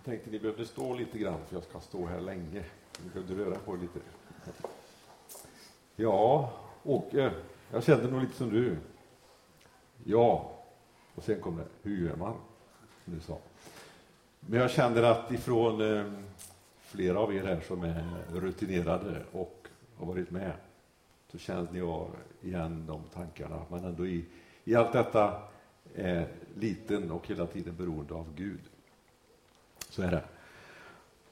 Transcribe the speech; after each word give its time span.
Jag 0.00 0.04
tänkte 0.04 0.30
ni 0.30 0.38
behövde 0.38 0.66
stå 0.66 0.94
lite 0.94 1.18
grann 1.18 1.38
för 1.46 1.56
jag 1.56 1.64
ska 1.64 1.80
stå 1.80 2.06
här 2.06 2.20
länge. 2.20 2.64
Ni 3.04 3.10
behövde 3.12 3.44
röra 3.44 3.58
på 3.58 3.74
er 3.74 3.78
lite. 3.78 4.00
Ja, 5.96 6.52
Åke, 6.82 7.32
jag 7.72 7.84
kände 7.84 8.10
nog 8.10 8.20
lite 8.20 8.34
som 8.36 8.50
du. 8.50 8.76
Ja, 10.04 10.58
och 11.14 11.24
sen 11.24 11.40
kom 11.40 11.56
det, 11.56 11.64
hur 11.82 12.08
gör 12.08 12.16
man? 12.16 12.34
Som 13.04 13.14
du 13.14 13.20
sa. 13.20 13.38
Men 14.40 14.60
jag 14.60 14.70
känner 14.70 15.02
att 15.02 15.32
ifrån 15.32 15.96
eh, 15.96 16.12
flera 16.80 17.18
av 17.18 17.34
er 17.34 17.44
här 17.44 17.60
som 17.60 17.84
är 17.84 18.04
rutinerade 18.32 19.22
och 19.32 19.68
har 19.96 20.06
varit 20.06 20.30
med 20.30 20.52
så 21.32 21.38
känns 21.38 21.70
ni 21.70 21.80
av 21.80 22.16
igen 22.40 22.84
de 22.86 23.02
tankarna. 23.14 23.62
Men 23.70 23.84
ändå 23.84 24.06
i, 24.06 24.24
i 24.64 24.74
allt 24.74 24.92
detta 24.92 25.42
är 25.94 26.28
liten 26.54 27.10
och 27.10 27.26
hela 27.26 27.46
tiden 27.46 27.76
beroende 27.76 28.14
av 28.14 28.34
Gud. 28.34 28.60
Så 29.90 30.02
är 30.02 30.10
det. 30.10 30.24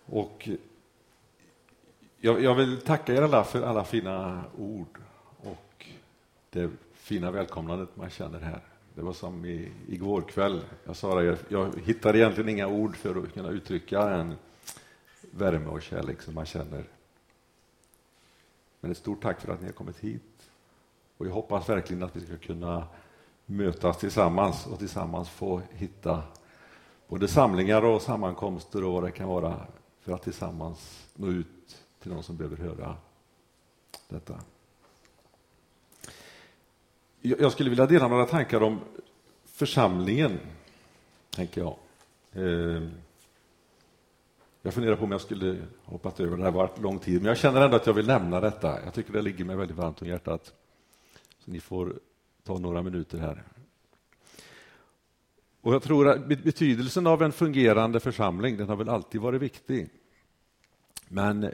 Och 0.06 0.48
jag, 2.20 2.42
jag 2.42 2.54
vill 2.54 2.80
tacka 2.80 3.14
er 3.14 3.22
alla 3.22 3.44
för 3.44 3.62
alla 3.62 3.84
fina 3.84 4.44
ord 4.58 4.98
och 5.36 5.86
det 6.50 6.70
fina 6.94 7.30
välkomnandet 7.30 7.96
man 7.96 8.10
känner 8.10 8.40
här. 8.40 8.60
Det 8.94 9.02
var 9.02 9.12
som 9.12 9.44
i, 9.44 9.72
igår 9.88 10.22
kväll. 10.22 10.60
Jag 10.84 10.96
sa 10.96 11.20
det, 11.20 11.38
jag 11.48 11.80
hittar 11.84 12.16
egentligen 12.16 12.48
inga 12.48 12.66
ord 12.66 12.96
för 12.96 13.22
att 13.22 13.32
kunna 13.32 13.48
uttrycka 13.48 14.10
en 14.10 14.34
värme 15.30 15.66
och 15.66 15.82
kärlek 15.82 16.22
som 16.22 16.34
man 16.34 16.46
känner. 16.46 16.84
Men 18.80 18.90
ett 18.90 18.98
stort 18.98 19.22
tack 19.22 19.40
för 19.40 19.52
att 19.52 19.60
ni 19.60 19.66
har 19.66 19.72
kommit 19.72 19.98
hit. 19.98 20.50
Och 21.16 21.26
jag 21.26 21.32
hoppas 21.32 21.68
verkligen 21.68 22.02
att 22.02 22.16
vi 22.16 22.26
ska 22.26 22.36
kunna 22.36 22.86
mötas 23.46 23.98
tillsammans 23.98 24.66
och 24.66 24.78
tillsammans 24.78 25.28
få 25.28 25.62
hitta 25.70 26.22
både 27.08 27.28
samlingar 27.28 27.84
och 27.84 28.02
sammankomster 28.02 28.84
och 28.84 28.92
vad 28.92 29.02
det 29.02 29.10
kan 29.10 29.28
vara 29.28 29.66
för 30.00 30.12
att 30.12 30.22
tillsammans 30.22 31.08
nå 31.14 31.26
ut 31.26 31.76
till 32.02 32.12
någon 32.12 32.22
som 32.22 32.36
behöver 32.36 32.56
höra 32.56 32.96
detta. 34.08 34.40
Jag 37.20 37.52
skulle 37.52 37.70
vilja 37.70 37.86
dela 37.86 38.08
några 38.08 38.26
tankar 38.26 38.62
om 38.62 38.80
församlingen, 39.44 40.38
tänker 41.30 41.60
jag. 41.60 41.76
Eh, 42.32 42.88
jag 44.62 44.74
funderar 44.74 44.96
på 44.96 45.04
om 45.04 45.12
jag 45.12 45.20
skulle 45.20 45.56
hoppat 45.84 46.20
över 46.20 46.36
det 46.36 46.42
här 46.42 46.50
varit 46.50 46.78
lång 46.78 46.98
tid, 46.98 47.22
men 47.22 47.28
jag 47.28 47.38
känner 47.38 47.60
ändå 47.60 47.76
att 47.76 47.86
jag 47.86 47.94
vill 47.94 48.06
nämna 48.06 48.40
detta. 48.40 48.84
Jag 48.84 48.94
tycker 48.94 49.12
det 49.12 49.22
ligger 49.22 49.44
mig 49.44 49.56
väldigt 49.56 49.76
varmt 49.76 50.02
om 50.02 50.08
hjärtat. 50.08 50.52
Så 51.38 51.50
ni 51.50 51.60
får 51.60 51.98
ta 52.44 52.58
några 52.58 52.82
minuter 52.82 53.18
här. 53.18 53.44
Och 55.68 55.74
jag 55.74 55.82
tror 55.82 56.08
att 56.08 56.26
betydelsen 56.26 57.06
av 57.06 57.22
en 57.22 57.32
fungerande 57.32 58.00
församling, 58.00 58.56
den 58.56 58.68
har 58.68 58.76
väl 58.76 58.88
alltid 58.88 59.20
varit 59.20 59.42
viktig. 59.42 59.88
Men 61.08 61.52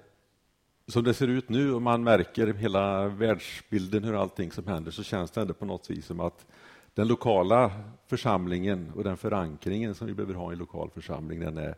som 0.87 1.05
det 1.05 1.15
ser 1.15 1.29
ut 1.29 1.49
nu 1.49 1.73
och 1.73 1.83
man 1.83 2.05
märker 2.05 2.55
hela 2.55 3.09
världsbilden, 3.09 4.05
hur 4.05 4.21
allting 4.23 4.51
som 4.53 4.67
händer, 4.67 4.91
så 4.91 5.03
känns 5.03 5.31
det 5.31 5.41
ändå 5.41 5.55
på 5.55 5.65
något 5.65 5.91
vis 5.91 6.07
som 6.07 6.21
att 6.21 6.47
den 6.95 7.09
lokala 7.09 7.73
församlingen 8.07 8.93
och 8.95 9.05
den 9.05 9.17
förankringen 9.17 9.95
som 9.95 10.07
vi 10.07 10.15
behöver 10.15 10.35
ha 10.35 10.51
i 10.51 10.53
en 10.53 10.59
lokal 10.59 10.91
församling, 10.91 11.41
den 11.41 11.59
är 11.59 11.75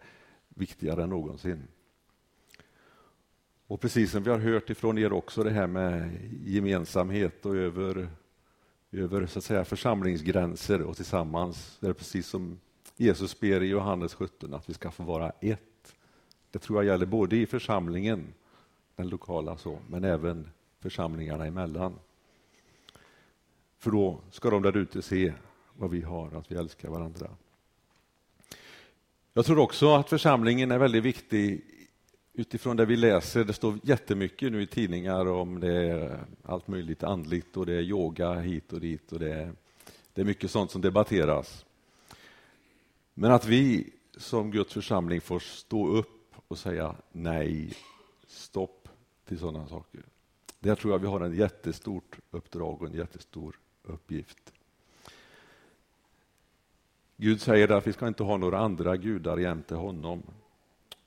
viktigare 0.48 1.02
än 1.02 1.10
någonsin. 1.10 1.62
Och 3.66 3.80
precis 3.80 4.10
som 4.10 4.22
vi 4.22 4.30
har 4.30 4.38
hört 4.38 4.70
ifrån 4.70 4.98
er 4.98 5.12
också, 5.12 5.42
det 5.42 5.50
här 5.50 5.66
med 5.66 6.10
gemensamhet 6.44 7.46
och 7.46 7.56
över, 7.56 8.08
över 8.96 9.26
så 9.26 9.38
att 9.38 9.44
säga, 9.44 9.64
församlingsgränser 9.64 10.82
och 10.82 10.96
tillsammans. 10.96 11.76
Det 11.80 11.86
är 11.88 11.92
precis 11.92 12.26
som 12.26 12.60
Jesus 12.96 13.40
ber 13.40 13.62
i 13.62 13.66
Johannes 13.66 14.14
17, 14.14 14.54
att 14.54 14.68
vi 14.68 14.74
ska 14.74 14.90
få 14.90 15.02
vara 15.02 15.32
ett. 15.40 15.94
Det 16.50 16.58
tror 16.58 16.78
jag 16.78 16.92
gäller 16.92 17.06
både 17.06 17.36
i 17.36 17.46
församlingen 17.46 18.34
den 18.96 19.08
lokala 19.08 19.56
så, 19.56 19.78
men 19.88 20.04
även 20.04 20.48
församlingarna 20.80 21.46
emellan. 21.46 21.98
För 23.78 23.90
då 23.90 24.20
ska 24.30 24.50
de 24.50 24.62
där 24.62 24.76
ute 24.76 25.02
se 25.02 25.32
vad 25.72 25.90
vi 25.90 26.02
har, 26.02 26.36
att 26.36 26.52
vi 26.52 26.56
älskar 26.56 26.88
varandra. 26.88 27.30
Jag 29.32 29.46
tror 29.46 29.58
också 29.58 29.94
att 29.94 30.08
församlingen 30.08 30.70
är 30.70 30.78
väldigt 30.78 31.04
viktig 31.04 31.64
utifrån 32.36 32.76
det 32.76 32.86
vi 32.86 32.96
läser. 32.96 33.44
Det 33.44 33.52
står 33.52 33.78
jättemycket 33.82 34.52
nu 34.52 34.62
i 34.62 34.66
tidningar 34.66 35.26
om 35.26 35.60
det 35.60 35.72
är 35.72 36.24
allt 36.42 36.68
möjligt 36.68 37.02
andligt 37.02 37.56
och 37.56 37.66
det 37.66 37.74
är 37.74 37.82
yoga 37.82 38.34
hit 38.34 38.72
och 38.72 38.80
dit 38.80 39.12
och 39.12 39.18
det 39.18 39.32
är, 39.32 39.52
det 40.12 40.20
är 40.20 40.24
mycket 40.24 40.50
sånt 40.50 40.70
som 40.70 40.80
debatteras. 40.80 41.64
Men 43.14 43.32
att 43.32 43.46
vi 43.46 43.92
som 44.16 44.50
Guds 44.50 44.72
församling 44.72 45.20
får 45.20 45.38
stå 45.38 45.88
upp 45.88 46.34
och 46.48 46.58
säga 46.58 46.94
nej, 47.12 47.74
stopp, 48.26 48.88
till 49.24 49.38
sådana 49.38 49.68
saker. 49.68 50.02
Där 50.58 50.74
tror 50.74 50.92
jag 50.92 50.98
vi 50.98 51.06
har 51.06 51.20
en 51.20 51.34
jättestort 51.34 52.18
uppdrag 52.30 52.82
och 52.82 52.88
en 52.88 52.94
jättestor 52.94 53.58
uppgift. 53.82 54.52
Gud 57.16 57.40
säger 57.40 57.68
att 57.68 57.86
vi 57.86 57.92
ska 57.92 58.08
inte 58.08 58.22
ha 58.22 58.36
några 58.36 58.58
andra 58.58 58.96
gudar 58.96 59.36
jämte 59.36 59.74
honom. 59.74 60.22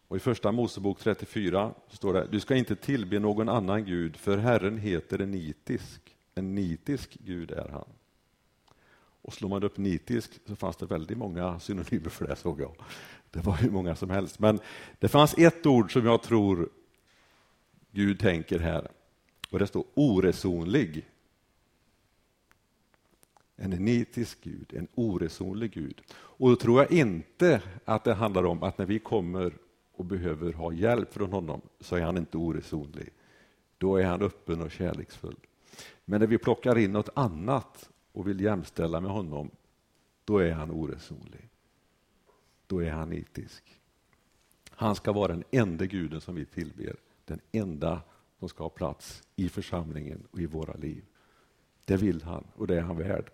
Och 0.10 0.18
I 0.18 0.20
första 0.20 0.52
Mosebok 0.52 1.00
34 1.00 1.74
står 1.90 2.14
det, 2.14 2.28
du 2.32 2.40
ska 2.40 2.56
inte 2.56 2.76
tillbe 2.76 3.20
någon 3.20 3.50
annan 3.50 3.86
gud, 3.86 4.18
för 4.18 4.38
Herren 4.38 4.78
heter 4.78 5.20
en 5.20 5.32
nitisk. 5.32 6.16
En 6.36 6.56
nitisk 6.56 7.18
gud 7.20 7.52
är 7.52 7.70
han. 7.70 7.88
Och 9.22 9.34
slår 9.34 9.50
man 9.50 9.64
upp 9.64 9.78
nitisk 9.78 10.40
så 10.46 10.56
fanns 10.56 10.78
det 10.78 10.86
väldigt 10.86 11.18
många 11.18 11.60
synonymer 11.60 12.10
för 12.10 12.28
det, 12.28 12.36
såg 12.36 12.62
jag. 12.62 12.76
Det 13.32 13.40
var 13.40 13.54
hur 13.54 13.72
många 13.72 13.96
som 13.96 14.10
helst. 14.10 14.40
Men 14.40 14.60
det 15.00 15.08
fanns 15.08 15.38
ett 15.38 15.66
ord 15.66 15.94
som 15.94 16.06
jag 16.06 16.24
tror 16.24 16.70
Gud 17.92 18.20
tänker 18.20 18.60
här. 18.60 18.92
Och 19.52 19.60
det 19.60 19.68
står 19.68 19.84
oresonlig. 19.94 21.06
En 23.56 23.70
nitisk 23.70 24.44
Gud, 24.44 24.74
en 24.74 24.88
oresonlig 24.96 25.72
Gud. 25.72 26.02
Och 26.12 26.50
då 26.50 26.56
tror 26.56 26.80
jag 26.82 26.92
inte 26.92 27.62
att 27.86 28.04
det 28.04 28.14
handlar 28.14 28.46
om 28.46 28.64
att 28.64 28.78
när 28.78 28.86
vi 28.86 29.00
kommer 29.00 29.54
och 30.00 30.06
behöver 30.06 30.54
ha 30.54 30.74
hjälp 30.74 31.14
från 31.14 31.32
honom 31.32 31.62
så 31.80 31.96
är 31.96 32.02
han 32.02 32.18
inte 32.18 32.38
oresonlig. 32.38 33.10
Då 33.78 33.98
är 33.98 34.06
han 34.06 34.22
öppen 34.22 34.62
och 34.62 34.72
kärleksfull. 34.72 35.36
Men 36.06 36.20
när 36.20 36.28
vi 36.28 36.38
plockar 36.38 36.78
in 36.78 36.92
något 36.92 37.10
annat 37.14 37.90
och 38.12 38.28
vill 38.28 38.42
jämställa 38.42 39.02
med 39.02 39.12
honom, 39.12 39.52
då 40.26 40.38
är 40.38 40.52
han 40.52 40.72
oresonlig. 40.72 41.50
Då 42.68 42.84
är 42.84 42.92
han 42.92 43.10
nitisk. 43.10 43.80
Han 44.70 44.96
ska 44.96 45.12
vara 45.12 45.28
den 45.28 45.44
enda 45.52 45.86
guden 45.86 46.22
som 46.22 46.36
vi 46.36 46.46
tillber 46.46 46.96
den 47.26 47.40
enda 47.52 48.02
som 48.40 48.50
ska 48.50 48.64
ha 48.64 48.70
plats 48.70 49.24
i 49.36 49.50
församlingen 49.50 50.28
och 50.32 50.40
i 50.40 50.46
våra 50.46 50.74
liv. 50.74 51.06
Det 51.86 51.98
vill 51.98 52.24
han 52.24 52.44
och 52.56 52.68
det 52.68 52.78
är 52.78 52.82
han 52.82 52.98
värd. 52.98 53.32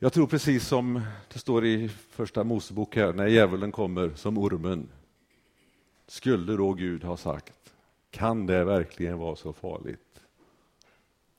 Jag 0.00 0.12
tror 0.12 0.26
precis 0.26 0.68
som 0.68 1.02
det 1.32 1.38
står 1.38 1.66
i 1.66 1.88
första 1.88 2.44
Mosebok 2.44 2.96
här, 2.96 3.12
när 3.12 3.26
djävulen 3.26 3.72
kommer 3.72 4.14
som 4.14 4.38
ormen. 4.38 4.88
Skulle 6.06 6.56
då 6.56 6.72
Gud 6.72 7.04
ha 7.04 7.16
sagt, 7.16 7.74
kan 8.10 8.46
det 8.46 8.64
verkligen 8.64 9.18
vara 9.18 9.36
så 9.36 9.52
farligt? 9.52 10.20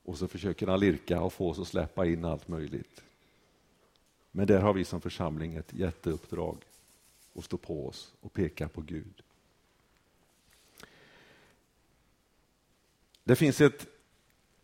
Och 0.04 0.18
så 0.18 0.28
försöker 0.28 0.66
han 0.66 0.80
lirka 0.80 1.20
och 1.20 1.32
få 1.32 1.50
oss 1.50 1.58
att 1.58 1.68
släppa 1.68 2.06
in 2.06 2.24
allt 2.24 2.48
möjligt. 2.48 3.02
Men 4.30 4.46
där 4.46 4.60
har 4.60 4.72
vi 4.72 4.84
som 4.84 5.00
församling 5.00 5.54
ett 5.54 5.74
jätteuppdrag 5.74 6.56
att 7.34 7.44
stå 7.44 7.56
på 7.56 7.88
oss 7.88 8.12
och 8.20 8.32
peka 8.32 8.68
på 8.68 8.80
Gud. 8.80 9.22
Det 13.24 13.36
finns 13.36 13.60
ett 13.60 13.86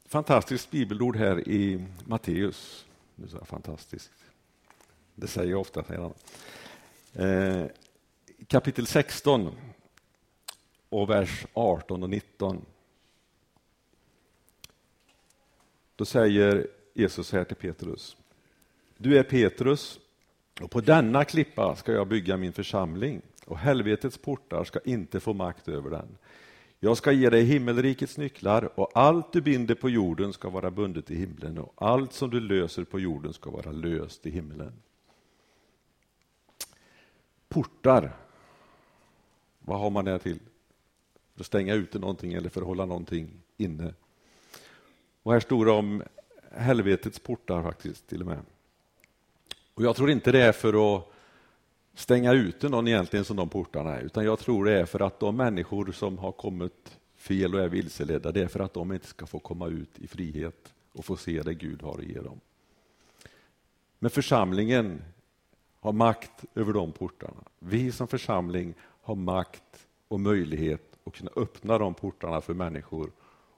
fantastiskt 0.07 0.71
bibelord 0.71 1.17
här 1.17 1.49
i 1.49 1.87
Matteus. 2.05 2.86
Nu 3.19 3.29
sa 3.29 3.37
jag 3.37 3.49
fantastiskt. 3.49 4.11
Det 5.15 5.27
säger 5.27 5.51
jag 5.51 5.61
ofta. 5.61 5.85
Säger 5.85 6.13
eh, 7.13 7.67
kapitel 8.47 8.87
16 8.87 9.53
och 10.89 11.11
vers 11.11 11.47
18 11.53 12.03
och 12.03 12.11
19. 12.11 12.67
Då 15.97 16.05
säger 16.05 16.67
Jesus 16.95 17.33
här 17.33 17.45
till 17.45 17.57
Petrus. 17.57 18.17
Du 18.97 19.19
är 19.19 19.23
Petrus 19.23 20.01
och 20.61 20.71
på 20.71 20.81
denna 20.81 21.25
klippa 21.25 21.77
ska 21.77 21.93
jag 21.93 22.09
bygga 22.09 22.37
min 22.37 22.53
församling 22.53 23.23
och 23.45 23.59
helvetets 23.59 24.19
portar 24.19 24.65
ska 24.65 24.81
inte 24.85 25.21
få 25.21 25.33
makt 25.33 25.69
över 25.69 25.91
den. 25.91 26.19
Jag 26.87 26.97
ska 26.97 27.13
ge 27.13 27.31
dig 27.31 27.45
himmelrikets 27.45 28.17
nycklar 28.17 28.81
och 28.81 28.91
allt 28.95 29.33
du 29.33 29.41
binder 29.41 29.75
på 29.75 29.91
jorden 29.91 30.33
ska 30.33 30.51
vara 30.51 30.71
bundet 30.71 31.11
i 31.11 31.17
himlen 31.17 31.59
och 31.59 31.73
allt 31.77 32.13
som 32.13 32.31
du 32.31 32.41
löser 32.41 32.85
på 32.85 33.01
jorden 33.01 33.33
ska 33.33 33.51
vara 33.51 33.73
löst 33.73 34.27
i 34.27 34.31
himlen. 34.31 34.73
Portar. 37.49 38.17
Vad 39.59 39.81
har 39.81 39.91
man 39.91 40.05
det 40.05 40.19
till? 40.19 40.39
För 41.35 41.41
att 41.41 41.47
stänga 41.47 41.75
ute 41.75 41.99
någonting 41.99 42.33
eller 42.33 42.49
för 42.49 42.61
att 42.61 42.67
hålla 42.67 42.87
någonting 42.87 43.31
inne. 43.57 43.95
Och 45.23 45.33
här 45.33 45.41
står 45.41 45.65
det 45.65 45.73
om 45.73 46.03
helvetets 46.53 47.19
portar 47.19 47.63
faktiskt 47.63 48.07
till 48.07 48.21
och 48.21 48.27
med. 48.27 48.41
Och 49.75 49.83
jag 49.83 49.97
tror 49.97 50.11
inte 50.11 50.33
det 50.33 50.43
är 50.43 50.53
för 50.53 50.97
att 50.97 51.16
stänga 51.97 52.33
ute 52.33 52.69
någon 52.69 52.89
egentligen 52.89 53.25
som 53.25 53.37
de 53.37 53.49
portarna 53.49 53.97
är, 53.97 54.03
utan 54.03 54.25
jag 54.25 54.39
tror 54.39 54.65
det 54.65 54.81
är 54.81 54.87
för 54.87 55.03
att 55.03 55.21
de 55.21 55.37
människor 55.37 55.93
som 55.93 56.19
har 56.19 56.33
kommit 56.33 56.99
fel 57.17 57.55
och 57.55 57.61
är 57.61 57.69
vilseledda, 57.69 58.33
det 58.33 58.43
är 58.43 58.49
för 58.49 58.61
att 58.61 58.75
de 58.75 58.93
inte 58.93 59.07
ska 59.07 59.27
få 59.27 59.39
komma 59.39 59.69
ut 59.69 59.99
i 59.99 60.09
frihet 60.09 60.75
och 60.93 61.05
få 61.05 61.17
se 61.17 61.43
det 61.43 61.55
Gud 61.55 61.83
har 61.83 61.99
att 61.99 62.05
ge 62.05 62.21
dem. 62.21 62.41
Men 63.99 64.11
församlingen 64.11 65.03
har 65.81 65.93
makt 65.93 66.45
över 66.55 66.73
de 66.73 66.93
portarna. 66.93 67.45
Vi 67.59 67.93
som 67.93 68.09
församling 68.09 68.75
har 68.81 69.15
makt 69.15 69.87
och 70.09 70.21
möjlighet 70.21 70.99
att 71.05 71.15
kunna 71.15 71.31
öppna 71.37 71.79
de 71.79 71.95
portarna 71.95 72.41
för 72.41 72.55
människor 72.55 73.13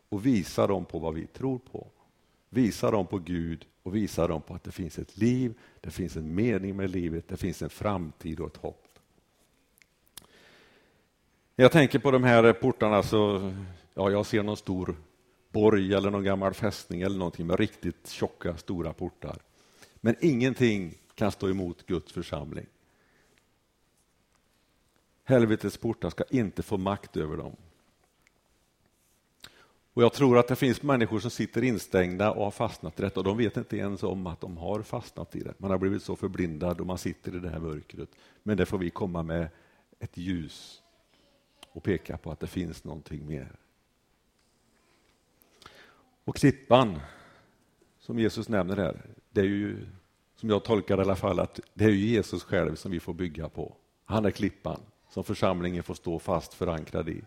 och 0.09 0.27
visa 0.27 0.67
dem 0.67 0.85
på 0.85 0.99
vad 0.99 1.15
vi 1.15 1.27
tror 1.27 1.59
på. 1.59 1.87
Visa 2.49 2.91
dem 2.91 3.07
på 3.07 3.19
Gud 3.19 3.67
och 3.83 3.97
visa 3.97 4.27
dem 4.27 4.43
på 4.43 4.55
att 4.55 4.65
det 4.65 4.73
finns 4.73 4.99
ett 4.99 5.17
liv, 5.17 5.55
det 5.81 5.91
finns 5.91 6.17
en 6.17 6.35
mening 6.35 6.77
med 6.77 6.91
livet, 6.91 7.29
det 7.29 7.37
finns 7.37 7.63
en 7.63 7.71
framtid 7.71 8.41
och 8.41 8.47
ett 8.47 8.57
hopp. 8.57 8.99
När 11.57 11.65
jag 11.65 11.73
tänker 11.73 11.99
på 11.99 12.11
de 12.11 12.25
här 12.25 12.53
portarna 12.53 13.03
så 13.03 13.53
ja, 13.95 14.11
jag 14.11 14.27
ser 14.27 14.43
någon 14.43 14.57
stor 14.57 14.97
borg 15.53 15.95
eller 15.95 16.11
någon 16.11 16.25
gammal 16.25 16.55
fästning 16.55 17.03
eller 17.03 17.19
någonting 17.19 17.47
med 17.47 17.59
riktigt 17.59 18.09
tjocka, 18.09 18.57
stora 18.57 18.93
portar. 18.93 19.43
Men 20.01 20.17
ingenting 20.21 20.95
kan 21.15 21.33
stå 21.33 21.51
emot 21.51 21.87
Guds 21.87 22.13
församling. 22.13 22.67
Helvetets 25.25 25.77
portar 25.77 26.11
ska 26.11 26.25
inte 26.31 26.63
få 26.63 26.77
makt 26.77 27.17
över 27.17 27.37
dem. 27.37 27.57
Och 29.99 30.05
Jag 30.05 30.13
tror 30.13 30.39
att 30.39 30.49
det 30.49 30.57
finns 30.57 30.83
människor 30.83 31.19
som 31.21 31.31
sitter 31.31 31.65
instängda 31.65 32.31
och 32.31 32.45
har 32.45 32.51
fastnat 32.51 33.01
i 33.01 33.03
detta 33.03 33.21
och 33.21 33.25
de 33.25 33.37
vet 33.37 33.57
inte 33.57 33.77
ens 33.77 34.03
om 34.03 34.27
att 34.27 34.41
de 34.41 34.57
har 34.57 34.83
fastnat 34.83 35.37
i 35.37 35.41
det. 35.41 35.55
Man 35.59 35.71
har 35.71 35.79
blivit 35.79 36.03
så 36.03 36.17
förblindad 36.17 36.81
och 36.81 36.87
man 36.87 36.99
sitter 36.99 37.37
i 37.37 37.39
det 37.39 37.49
här 37.49 37.59
mörkret. 37.59 38.09
Men 38.43 38.57
det 38.57 38.67
får 38.67 38.79
vi 38.79 38.91
komma 38.91 39.23
med 39.23 39.49
ett 39.99 40.17
ljus 40.17 40.83
och 41.73 41.83
peka 41.83 42.17
på 42.17 42.31
att 42.31 42.41
det 42.41 42.47
finns 42.47 42.85
någonting 42.85 43.27
mer. 43.27 43.57
Och 46.25 46.37
klippan 46.37 47.01
som 47.99 48.19
Jesus 48.19 48.49
nämner 48.49 48.77
här, 48.77 49.07
det 49.31 49.41
är 49.41 49.45
ju 49.45 49.87
som 50.37 50.51
jag 50.51 50.65
tolkar 50.65 50.97
det 50.97 51.03
i 51.03 51.05
alla 51.05 51.17
fall, 51.17 51.41
att 51.41 51.61
det 51.75 51.85
är 51.85 51.89
Jesus 51.89 52.43
själv 52.43 52.75
som 52.75 52.91
vi 52.91 53.01
får 53.01 53.15
bygga 53.15 53.49
på. 53.49 53.77
Han 54.05 54.25
är 54.25 54.31
klippan 54.31 54.81
som 55.11 55.25
församlingen 55.25 55.83
får 55.83 55.95
stå 55.95 56.19
fast 56.19 56.55
förankrad 56.55 57.09
i. 57.09 57.25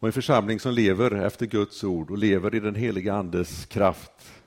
Och 0.00 0.08
en 0.08 0.12
församling 0.12 0.60
som 0.60 0.72
lever 0.72 1.14
efter 1.14 1.46
Guds 1.46 1.84
ord 1.84 2.10
och 2.10 2.18
lever 2.18 2.54
i 2.54 2.60
den 2.60 2.74
heliga 2.74 3.14
Andes 3.14 3.66
kraft. 3.66 4.42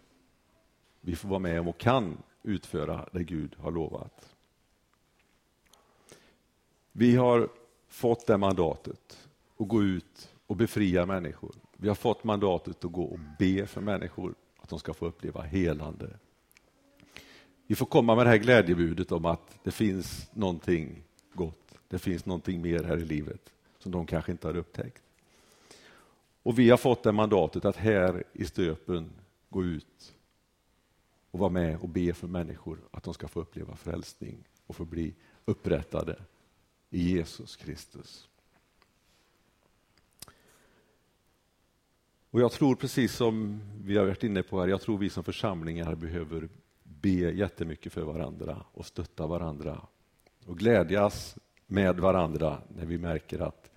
Vi 1.01 1.15
får 1.15 1.29
vara 1.29 1.39
med 1.39 1.59
om 1.59 1.67
och 1.67 1.77
kan 1.77 2.17
utföra 2.43 3.09
det 3.11 3.23
Gud 3.23 3.55
har 3.57 3.71
lovat. 3.71 4.35
Vi 6.91 7.15
har 7.15 7.49
fått 7.87 8.27
det 8.27 8.37
mandatet 8.37 9.17
att 9.57 9.67
gå 9.67 9.83
ut 9.83 10.29
och 10.47 10.55
befria 10.55 11.05
människor. 11.05 11.55
Vi 11.77 11.87
har 11.87 11.95
fått 11.95 12.23
mandatet 12.23 12.85
att 12.85 12.91
gå 12.91 13.03
och 13.03 13.19
be 13.39 13.65
för 13.65 13.81
människor 13.81 14.35
att 14.61 14.69
de 14.69 14.79
ska 14.79 14.93
få 14.93 15.05
uppleva 15.05 15.41
helande. 15.41 16.09
Vi 17.67 17.75
får 17.75 17.85
komma 17.85 18.15
med 18.15 18.25
det 18.25 18.29
här 18.29 18.37
glädjebudet 18.37 19.11
om 19.11 19.25
att 19.25 19.59
det 19.63 19.71
finns 19.71 20.29
någonting 20.33 21.03
gott. 21.33 21.77
Det 21.87 21.99
finns 21.99 22.25
någonting 22.25 22.61
mer 22.61 22.83
här 22.83 22.97
i 22.97 23.05
livet 23.05 23.49
som 23.79 23.91
de 23.91 24.05
kanske 24.05 24.31
inte 24.31 24.47
har 24.47 24.57
upptäckt. 24.57 25.02
Och 26.43 26.59
vi 26.59 26.69
har 26.69 26.77
fått 26.77 27.03
det 27.03 27.11
mandatet 27.11 27.65
att 27.65 27.75
här 27.75 28.23
i 28.33 28.45
Stöpen 28.45 29.11
gå 29.49 29.63
ut 29.63 30.15
och 31.31 31.39
vara 31.39 31.49
med 31.49 31.77
och 31.79 31.89
be 31.89 32.13
för 32.13 32.27
människor 32.27 32.79
att 32.91 33.03
de 33.03 33.13
ska 33.13 33.27
få 33.27 33.39
uppleva 33.39 33.75
frälsning 33.75 34.47
och 34.67 34.75
få 34.75 34.85
bli 34.85 35.13
upprättade 35.45 36.15
i 36.89 37.09
Jesus 37.13 37.55
Kristus. 37.55 38.29
Och 42.29 42.41
Jag 42.41 42.51
tror 42.51 42.75
precis 42.75 43.15
som 43.15 43.61
vi 43.83 43.97
har 43.97 44.05
varit 44.05 44.23
inne 44.23 44.43
på 44.43 44.59
här, 44.59 44.67
jag 44.67 44.81
tror 44.81 44.97
vi 44.97 45.09
som 45.09 45.23
församlingar 45.23 45.95
behöver 45.95 46.49
be 46.83 47.09
jättemycket 47.09 47.93
för 47.93 48.01
varandra 48.01 48.65
och 48.73 48.85
stötta 48.85 49.27
varandra 49.27 49.81
och 50.45 50.57
glädjas 50.57 51.37
med 51.67 51.99
varandra 51.99 52.61
när 52.75 52.85
vi 52.85 52.97
märker 52.97 53.39
att 53.39 53.72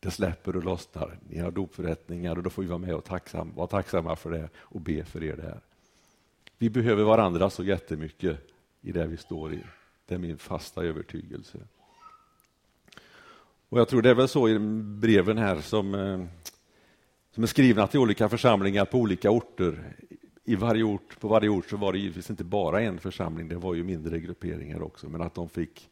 det 0.00 0.10
släpper 0.10 0.56
och 0.56 0.64
lossnar. 0.64 1.18
Ni 1.28 1.38
har 1.38 1.50
dopförrättningar 1.50 2.36
och 2.36 2.42
då 2.42 2.50
får 2.50 2.62
vi 2.62 2.68
vara 2.68 2.78
med 2.78 2.94
och 2.94 3.04
tacksam, 3.04 3.54
vara 3.54 3.66
tacksamma 3.66 4.16
för 4.16 4.30
det 4.30 4.48
och 4.56 4.80
be 4.80 5.04
för 5.04 5.24
er 5.24 5.36
där. 5.36 5.60
Vi 6.58 6.70
behöver 6.70 7.04
varandra 7.04 7.50
så 7.50 7.64
jättemycket 7.64 8.38
i 8.80 8.92
det 8.92 9.06
vi 9.06 9.16
står 9.16 9.52
i. 9.52 9.62
Det 10.06 10.14
är 10.14 10.18
min 10.18 10.38
fasta 10.38 10.84
övertygelse. 10.84 11.58
Och 13.68 13.80
Jag 13.80 13.88
tror 13.88 14.02
det 14.02 14.10
är 14.10 14.14
väl 14.14 14.28
så 14.28 14.48
i 14.48 14.58
breven 14.98 15.38
här 15.38 15.60
som, 15.60 15.94
eh, 15.94 16.24
som 17.34 17.42
är 17.42 17.46
skrivna 17.46 17.86
till 17.86 18.00
olika 18.00 18.28
församlingar 18.28 18.84
på 18.84 18.98
olika 18.98 19.30
orter. 19.30 19.96
I 20.44 20.54
varje 20.54 20.82
ort, 20.82 21.20
på 21.20 21.28
varje 21.28 21.48
ort 21.48 21.70
så 21.70 21.76
var 21.76 21.92
det 21.92 21.98
givetvis 21.98 22.30
inte 22.30 22.44
bara 22.44 22.80
en 22.80 22.98
församling, 22.98 23.48
det 23.48 23.56
var 23.56 23.74
ju 23.74 23.84
mindre 23.84 24.20
grupperingar 24.20 24.82
också, 24.82 25.08
men 25.08 25.22
att 25.22 25.34
de 25.34 25.48
fick 25.48 25.90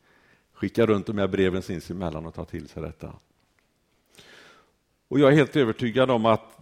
skicka 0.52 0.86
runt 0.86 1.06
de 1.06 1.18
här 1.18 1.28
breven 1.28 1.62
sinsemellan 1.62 2.26
och 2.26 2.34
ta 2.34 2.44
till 2.44 2.68
sig 2.68 2.82
detta. 2.82 3.14
Och 5.08 5.18
jag 5.20 5.32
är 5.32 5.36
helt 5.36 5.56
övertygad 5.56 6.10
om 6.10 6.26
att 6.26 6.58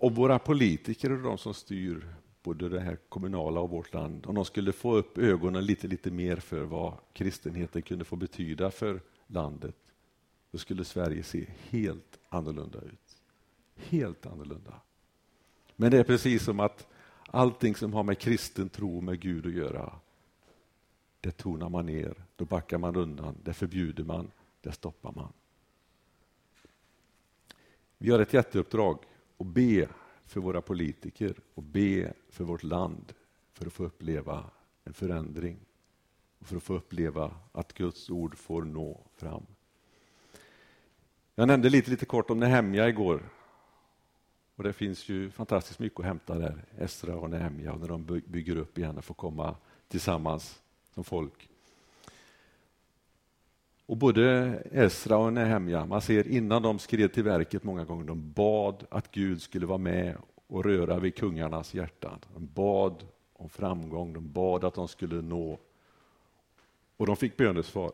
om 0.00 0.14
våra 0.14 0.38
politiker 0.38 1.12
och 1.12 1.22
de 1.22 1.38
som 1.38 1.54
styr 1.54 2.14
både 2.42 2.68
det 2.68 2.80
här 2.80 2.96
kommunala 3.08 3.60
och 3.60 3.70
vårt 3.70 3.94
land, 3.94 4.26
om 4.26 4.34
de 4.34 4.44
skulle 4.44 4.72
få 4.72 4.96
upp 4.96 5.18
ögonen 5.18 5.64
lite, 5.66 5.88
lite 5.88 6.10
mer 6.10 6.36
för 6.36 6.60
vad 6.60 6.92
kristenheten 7.12 7.82
kunde 7.82 8.04
få 8.04 8.16
betyda 8.16 8.70
för 8.70 9.00
landet, 9.26 9.76
då 10.50 10.58
skulle 10.58 10.84
Sverige 10.84 11.22
se 11.22 11.46
helt 11.68 12.18
annorlunda 12.28 12.78
ut. 12.78 13.16
Helt 13.76 14.26
annorlunda. 14.26 14.74
Men 15.76 15.90
det 15.90 15.98
är 15.98 16.04
precis 16.04 16.44
som 16.44 16.60
att 16.60 16.86
allting 17.26 17.74
som 17.74 17.94
har 17.94 18.02
med 18.02 18.18
kristen 18.18 18.68
tro 18.68 19.00
med 19.00 19.20
Gud 19.20 19.46
att 19.46 19.52
göra, 19.52 19.92
det 21.20 21.30
tonar 21.30 21.68
man 21.68 21.86
ner, 21.86 22.14
då 22.36 22.44
backar 22.44 22.78
man 22.78 22.96
undan, 22.96 23.36
det 23.42 23.54
förbjuder 23.54 24.04
man, 24.04 24.30
det 24.60 24.72
stoppar 24.72 25.12
man. 25.12 25.32
Vi 28.02 28.10
har 28.10 28.18
ett 28.18 28.32
jätteuppdrag 28.32 28.98
att 29.38 29.46
be 29.46 29.88
för 30.26 30.40
våra 30.40 30.60
politiker 30.60 31.34
och 31.54 31.62
be 31.62 32.12
för 32.28 32.44
vårt 32.44 32.62
land 32.62 33.12
för 33.52 33.66
att 33.66 33.72
få 33.72 33.84
uppleva 33.84 34.50
en 34.84 34.92
förändring 34.92 35.58
och 36.38 36.46
för 36.46 36.56
att 36.56 36.62
få 36.62 36.74
uppleva 36.74 37.34
att 37.52 37.72
Guds 37.74 38.10
ord 38.10 38.36
får 38.36 38.62
nå 38.62 39.00
fram. 39.16 39.46
Jag 41.34 41.48
nämnde 41.48 41.70
lite, 41.70 41.90
lite 41.90 42.06
kort 42.06 42.30
om 42.30 42.40
Nehemja 42.40 42.88
igår. 42.88 43.28
Och 44.56 44.64
Det 44.64 44.72
finns 44.72 45.08
ju 45.08 45.30
fantastiskt 45.30 45.78
mycket 45.78 46.00
att 46.00 46.06
hämta 46.06 46.38
där, 46.38 46.64
Esra 46.78 47.16
och 47.16 47.30
Nehemja, 47.30 47.76
när 47.76 47.88
de 47.88 48.22
bygger 48.26 48.56
upp 48.56 48.78
igen 48.78 48.98
och 48.98 49.04
får 49.04 49.14
komma 49.14 49.56
tillsammans 49.88 50.62
som 50.94 51.04
folk. 51.04 51.48
Och 53.90 53.96
både 53.96 54.22
Esra 54.72 55.16
och 55.16 55.32
Nehemja, 55.32 55.86
man 55.86 56.00
ser 56.00 56.28
innan 56.28 56.62
de 56.62 56.78
skred 56.78 57.12
till 57.12 57.24
verket 57.24 57.64
många 57.64 57.84
gånger, 57.84 58.04
de 58.04 58.32
bad 58.32 58.86
att 58.90 59.10
Gud 59.10 59.42
skulle 59.42 59.66
vara 59.66 59.78
med 59.78 60.16
och 60.46 60.64
röra 60.64 60.98
vid 60.98 61.16
kungarnas 61.16 61.74
hjärtan. 61.74 62.18
De 62.34 62.46
bad 62.46 63.06
om 63.32 63.48
framgång, 63.48 64.12
de 64.12 64.32
bad 64.32 64.64
att 64.64 64.74
de 64.74 64.88
skulle 64.88 65.22
nå. 65.22 65.58
Och 66.96 67.06
de 67.06 67.16
fick 67.16 67.36
bönesvar. 67.36 67.92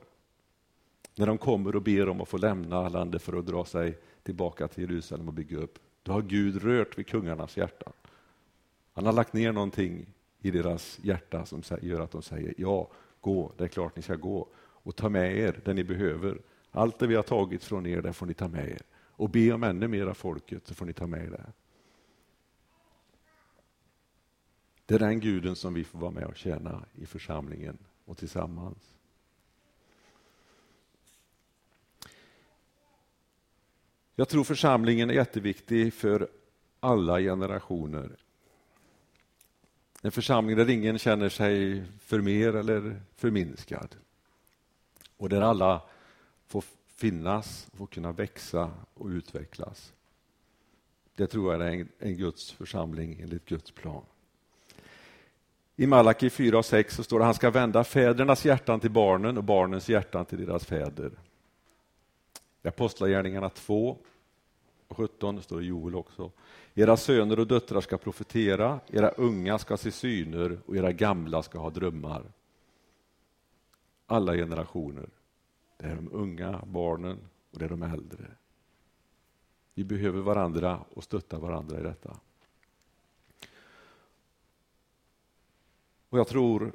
När 1.14 1.26
de 1.26 1.38
kommer 1.38 1.76
och 1.76 1.82
ber 1.82 2.08
om 2.08 2.20
att 2.20 2.28
få 2.28 2.38
lämna 2.38 2.88
landet 2.88 3.22
för 3.22 3.38
att 3.38 3.46
dra 3.46 3.64
sig 3.64 3.98
tillbaka 4.22 4.68
till 4.68 4.90
Jerusalem 4.90 5.28
och 5.28 5.34
bygga 5.34 5.58
upp, 5.58 5.78
då 6.02 6.12
har 6.12 6.22
Gud 6.22 6.62
rört 6.62 6.98
vid 6.98 7.06
kungarnas 7.06 7.56
hjärtan. 7.56 7.92
Han 8.92 9.06
har 9.06 9.12
lagt 9.12 9.32
ner 9.32 9.52
någonting 9.52 10.06
i 10.40 10.50
deras 10.50 10.98
hjärta 11.02 11.46
som 11.46 11.62
gör 11.80 12.00
att 12.00 12.10
de 12.10 12.22
säger 12.22 12.54
ja, 12.58 12.88
gå, 13.20 13.52
det 13.56 13.64
är 13.64 13.68
klart 13.68 13.96
ni 13.96 14.02
ska 14.02 14.14
gå 14.14 14.48
och 14.86 14.96
ta 14.96 15.08
med 15.08 15.38
er 15.38 15.60
det 15.64 15.74
ni 15.74 15.84
behöver. 15.84 16.38
Allt 16.70 16.98
det 16.98 17.06
vi 17.06 17.14
har 17.14 17.22
tagit 17.22 17.64
från 17.64 17.86
er, 17.86 18.02
det 18.02 18.12
får 18.12 18.26
ni 18.26 18.34
ta 18.34 18.48
med 18.48 18.68
er. 18.68 18.82
Och 18.94 19.30
be 19.30 19.52
om 19.52 19.62
ännu 19.62 19.88
mera 19.88 20.14
folket, 20.14 20.66
så 20.66 20.74
får 20.74 20.86
ni 20.86 20.92
ta 20.92 21.06
med 21.06 21.24
er 21.24 21.30
det. 21.30 21.52
Det 24.86 24.94
är 24.94 24.98
den 24.98 25.20
guden 25.20 25.56
som 25.56 25.74
vi 25.74 25.84
får 25.84 25.98
vara 25.98 26.10
med 26.10 26.24
och 26.24 26.36
tjäna 26.36 26.84
i 26.94 27.06
församlingen 27.06 27.78
och 28.04 28.18
tillsammans. 28.18 28.94
Jag 34.14 34.28
tror 34.28 34.44
församlingen 34.44 35.10
är 35.10 35.14
jätteviktig 35.14 35.94
för 35.94 36.28
alla 36.80 37.20
generationer. 37.20 38.16
En 40.02 40.12
församling 40.12 40.56
där 40.56 40.70
ingen 40.70 40.98
känner 40.98 41.28
sig 41.28 41.84
för 42.00 42.20
mer 42.20 42.56
eller 42.56 43.00
förminskad 43.16 43.96
och 45.16 45.28
där 45.28 45.40
alla 45.40 45.82
får 46.46 46.64
finnas, 46.86 47.66
får 47.72 47.86
kunna 47.86 48.12
växa 48.12 48.70
och 48.94 49.06
utvecklas. 49.06 49.92
Det 51.14 51.26
tror 51.26 51.52
jag 51.52 51.62
är 51.62 51.72
en, 51.72 51.88
en 51.98 52.16
Guds 52.16 52.52
församling 52.52 53.20
enligt 53.20 53.44
Guds 53.44 53.70
plan. 53.70 54.02
I 55.76 55.86
Malaki 55.86 56.30
4 56.30 56.58
och 56.58 56.64
6 56.64 56.94
så 56.94 57.02
står 57.02 57.18
det 57.18 57.24
att 57.24 57.26
han 57.26 57.34
ska 57.34 57.50
vända 57.50 57.84
fädernas 57.84 58.44
hjärtan 58.44 58.80
till 58.80 58.90
barnen 58.90 59.38
och 59.38 59.44
barnens 59.44 59.88
hjärtan 59.88 60.24
till 60.24 60.46
deras 60.46 60.64
fäder. 60.64 61.10
I 62.62 62.68
Apostlagärningarna 62.68 63.48
2 63.48 63.96
och 64.88 64.96
17 64.96 65.42
står 65.42 65.60
det 65.60 65.66
Joel 65.66 65.94
också. 65.94 66.30
Era 66.74 66.96
söner 66.96 67.38
och 67.38 67.46
döttrar 67.46 67.80
ska 67.80 67.98
profetera, 67.98 68.80
era 68.86 69.08
unga 69.08 69.58
ska 69.58 69.76
se 69.76 69.90
syner 69.90 70.58
och 70.66 70.76
era 70.76 70.92
gamla 70.92 71.42
ska 71.42 71.58
ha 71.58 71.70
drömmar. 71.70 72.22
Alla 74.06 74.34
generationer. 74.34 75.08
Det 75.76 75.86
är 75.86 75.96
de 75.96 76.08
unga, 76.12 76.62
barnen 76.66 77.18
och 77.50 77.58
det 77.58 77.64
är 77.64 77.68
de 77.68 77.82
äldre. 77.82 78.30
Vi 79.74 79.84
behöver 79.84 80.20
varandra 80.20 80.84
och 80.94 81.04
stötta 81.04 81.38
varandra 81.38 81.80
i 81.80 81.82
detta. 81.82 82.16
Och 86.08 86.18
jag 86.18 86.28
tror 86.28 86.72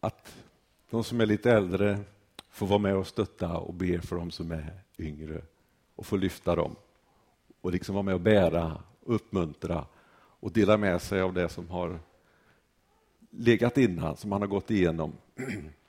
att 0.00 0.44
de 0.90 1.04
som 1.04 1.20
är 1.20 1.26
lite 1.26 1.52
äldre 1.52 1.98
får 2.48 2.66
vara 2.66 2.78
med 2.78 2.96
och 2.96 3.06
stötta 3.06 3.56
och 3.56 3.74
be 3.74 4.00
för 4.00 4.16
de 4.16 4.30
som 4.30 4.52
är 4.52 4.82
yngre 4.98 5.42
och 5.94 6.06
få 6.06 6.16
lyfta 6.16 6.56
dem 6.56 6.76
och 7.60 7.72
liksom 7.72 7.94
vara 7.94 8.02
med 8.02 8.14
och 8.14 8.20
bära, 8.20 8.82
uppmuntra 9.00 9.86
och 10.40 10.52
dela 10.52 10.76
med 10.76 11.02
sig 11.02 11.20
av 11.20 11.32
det 11.34 11.48
som 11.48 11.68
har 11.68 12.00
legat 13.30 13.78
innan, 13.78 14.16
som 14.16 14.30
man 14.30 14.40
har 14.40 14.48
gått 14.48 14.70
igenom. 14.70 15.12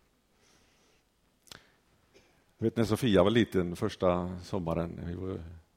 Jag 2.61 2.65
vet 2.65 2.77
när 2.77 2.83
Sofia 2.83 3.23
var 3.23 3.31
liten 3.31 3.75
första 3.75 4.37
sommaren, 4.43 4.99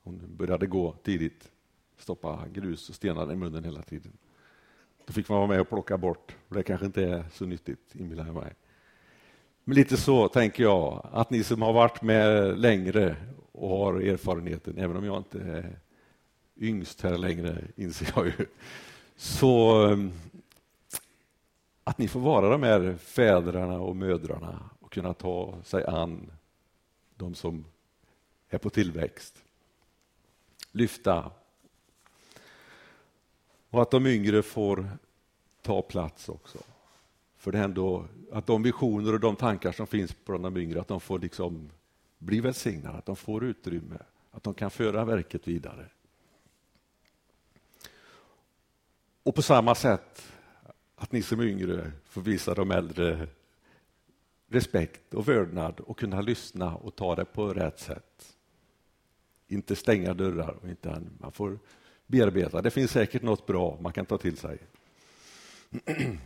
hon 0.03 0.21
började 0.37 0.67
gå 0.67 0.93
tidigt, 1.03 1.53
stoppa 1.99 2.45
grus 2.53 2.89
och 2.89 2.95
stenar 2.95 3.33
i 3.33 3.37
munnen 3.37 3.65
hela 3.65 3.83
tiden. 3.83 4.13
Då 5.07 5.13
fick 5.13 5.29
man 5.29 5.39
vara 5.39 5.49
med 5.49 5.61
och 5.61 5.69
plocka 5.69 5.99
bort, 5.99 6.37
och 6.49 6.55
det 6.55 6.63
kanske 6.63 6.87
inte 6.87 7.05
är 7.05 7.25
så 7.33 7.47
nyttigt, 7.47 7.95
inbillar 7.95 8.27
jag 8.27 8.35
mig. 8.35 8.53
Men 9.65 9.75
lite 9.75 9.97
så 9.97 10.29
tänker 10.29 10.63
jag, 10.63 11.09
att 11.13 11.31
ni 11.31 11.45
som 11.45 11.63
har 11.63 11.73
varit 11.73 12.03
med 12.03 12.59
längre 12.59 13.17
och 13.53 13.69
har 13.69 13.95
erfarenheten, 13.95 14.79
även 14.79 14.97
om 14.97 15.05
jag 15.05 15.17
inte 15.17 15.39
är 15.39 15.79
yngst 16.57 17.01
här 17.01 17.19
längre, 17.19 17.65
inser 17.77 18.13
jag 18.17 18.27
ju, 18.27 18.47
så 19.17 19.87
mm, 19.87 20.13
att 21.85 21.99
ni 21.99 22.09
får 22.09 22.21
vara 22.21 22.49
de 22.49 22.63
här 22.63 22.97
fäderna 22.97 23.81
och 23.81 23.97
mödrarna 23.97 24.71
och 24.81 24.93
kunna 24.93 25.15
ta 25.15 25.55
sig 25.63 25.85
an 25.85 26.31
de 27.17 27.35
som 27.35 27.65
är 28.49 28.59
på 28.59 28.71
tillväxt. 28.71 29.45
Lyfta. 30.73 31.31
Och 33.71 33.83
att 33.83 33.91
de 33.91 34.07
yngre 34.07 34.43
får 34.43 34.89
ta 35.63 35.83
plats 35.83 36.29
också. 36.29 36.59
För 37.37 37.53
det 37.53 37.59
är 37.59 37.65
ändå 37.65 38.07
att 38.33 38.47
de 38.47 38.63
visioner 38.63 39.13
och 39.13 39.21
de 39.21 39.37
tankar 39.37 39.73
som 39.73 39.87
finns 39.87 40.15
på 40.15 40.39
de 40.39 40.57
yngre, 40.57 40.81
att 40.81 40.89
de 40.89 41.01
får 41.01 41.19
liksom 41.19 41.71
bli 42.19 42.41
välsignade, 42.41 42.99
att 42.99 43.07
de 43.07 43.17
får 43.17 43.45
utrymme, 43.45 43.99
att 44.31 44.43
de 44.43 44.55
kan 44.55 44.71
föra 44.71 45.05
verket 45.05 45.49
vidare. 45.49 45.89
Och 49.23 49.35
på 49.35 49.43
samma 49.43 49.75
sätt 49.75 50.33
att 50.97 51.13
ni 51.13 51.23
som 51.23 51.41
yngre 51.41 51.93
får 52.05 52.21
visa 52.21 52.55
de 52.55 52.71
äldre 52.71 53.29
respekt 54.55 55.15
och 55.15 55.29
vördnad 55.29 55.81
och 55.81 55.99
kunna 55.99 56.21
lyssna 56.21 56.75
och 56.75 56.97
ta 56.97 57.15
det 57.15 57.25
på 57.25 57.55
rätt 57.55 57.79
sätt. 57.81 58.37
Inte 59.49 59.77
stänga 59.77 60.15
dörrar 60.15 60.59
och 60.63 60.69
inte 60.69 61.03
man 61.19 61.33
får 61.33 61.59
bearbeta. 62.07 62.63
Det 62.63 62.71
finns 62.71 62.91
säkert 62.91 63.23
något 63.23 63.47
bra 63.47 63.79
man 63.81 63.93
kan 63.93 64.07
ta 64.07 64.19
till 64.19 64.37
sig. 64.37 64.59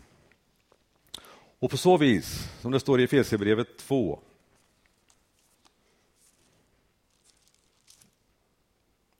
Och 1.61 1.71
på 1.71 1.77
så 1.77 1.97
vis, 1.97 2.51
som 2.61 2.73
det 2.73 2.81
står 2.81 3.01
i 3.01 3.05
Efesierbrevet 3.05 3.77
2, 3.79 4.21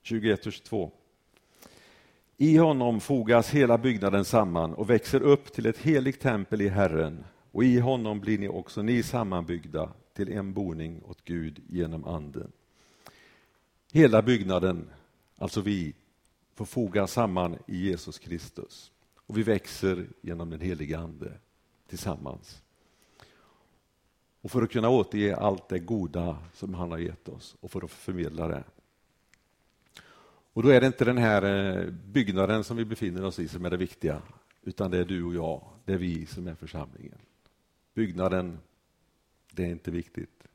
21 0.01 0.45
och 0.45 0.53
22. 0.53 0.91
I 2.37 2.57
honom 2.57 2.99
fogas 2.99 3.49
hela 3.49 3.77
byggnaden 3.77 4.25
samman 4.25 4.73
och 4.73 4.89
växer 4.89 5.21
upp 5.21 5.53
till 5.53 5.65
ett 5.65 5.77
heligt 5.77 6.21
tempel 6.21 6.61
i 6.61 6.67
Herren 6.67 7.23
och 7.51 7.63
i 7.63 7.79
honom 7.79 8.19
blir 8.19 8.37
ni 8.37 8.47
också 8.47 8.81
ni 8.81 9.03
sammanbyggda 9.03 9.93
till 10.13 10.31
en 10.31 10.53
boning 10.53 11.01
åt 11.05 11.25
Gud 11.25 11.63
genom 11.67 12.05
Anden. 12.05 12.51
Hela 13.91 14.21
byggnaden, 14.21 14.89
alltså 15.37 15.61
vi, 15.61 15.93
får 16.55 17.05
samman 17.05 17.57
i 17.67 17.77
Jesus 17.77 18.19
Kristus 18.19 18.91
och 19.15 19.37
vi 19.37 19.43
växer 19.43 20.07
genom 20.21 20.49
den 20.49 20.61
heliga 20.61 20.99
Ande 20.99 21.31
tillsammans. 21.87 22.61
Och 24.41 24.51
för 24.51 24.61
att 24.61 24.71
kunna 24.71 24.89
återge 24.89 25.35
allt 25.35 25.69
det 25.69 25.79
goda 25.79 26.37
som 26.53 26.73
han 26.73 26.91
har 26.91 26.97
gett 26.97 27.29
oss 27.29 27.55
och 27.59 27.71
för 27.71 27.85
att 27.85 27.91
förmedla 27.91 28.47
det. 28.47 28.63
Och 30.53 30.63
då 30.63 30.69
är 30.69 30.81
det 30.81 30.87
inte 30.87 31.05
den 31.05 31.17
här 31.17 31.43
eh, 31.43 31.89
byggnaden 31.91 32.63
som 32.63 32.77
vi 32.77 32.85
befinner 32.85 33.25
oss 33.25 33.39
i 33.39 33.47
som 33.47 33.65
är 33.65 33.69
det 33.69 33.77
viktiga, 33.77 34.21
utan 34.63 34.91
det 34.91 34.97
är 34.97 35.05
du 35.05 35.23
och 35.23 35.35
jag, 35.35 35.65
det 35.85 35.93
är 35.93 35.97
vi 35.97 36.25
som 36.25 36.47
är 36.47 36.55
församlingen. 36.55 37.17
Byggnaden, 37.93 38.59
det 39.51 39.63
är 39.63 39.69
inte 39.69 39.91
viktigt. 39.91 40.47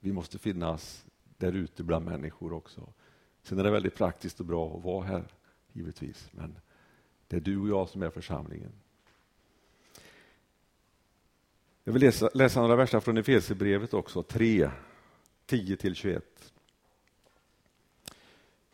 Vi 0.00 0.12
måste 0.12 0.38
finnas 0.38 1.06
där 1.38 1.52
ute 1.52 1.82
bland 1.82 2.04
människor 2.04 2.52
också. 2.52 2.92
Sen 3.42 3.58
är 3.58 3.64
det 3.64 3.70
väldigt 3.70 3.96
praktiskt 3.96 4.40
och 4.40 4.46
bra 4.46 4.76
att 4.76 4.84
vara 4.84 5.04
här, 5.04 5.24
givetvis, 5.72 6.28
men 6.32 6.56
det 7.28 7.36
är 7.36 7.40
du 7.40 7.58
och 7.58 7.68
jag 7.68 7.88
som 7.88 8.02
är 8.02 8.10
församlingen. 8.10 8.72
Jag 11.84 11.92
vill 11.92 12.02
läsa, 12.02 12.30
läsa 12.34 12.60
några 12.60 12.76
verser 12.76 13.00
från 13.00 13.16
Efesierbrevet 13.16 13.94
också, 13.94 14.22
3, 14.22 14.70
10-21. 15.46 16.20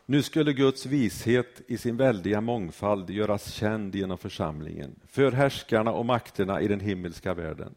Nu 0.05 0.23
skulle 0.23 0.53
Guds 0.53 0.85
vishet 0.85 1.61
i 1.67 1.77
sin 1.77 1.97
väldiga 1.97 2.41
mångfald 2.41 3.09
göras 3.09 3.53
känd 3.53 3.95
genom 3.95 4.17
församlingen, 4.17 4.99
för 5.07 5.31
härskarna 5.31 5.91
och 5.91 6.05
makterna 6.05 6.61
i 6.61 6.67
den 6.67 6.79
himmelska 6.79 7.33
världen. 7.33 7.75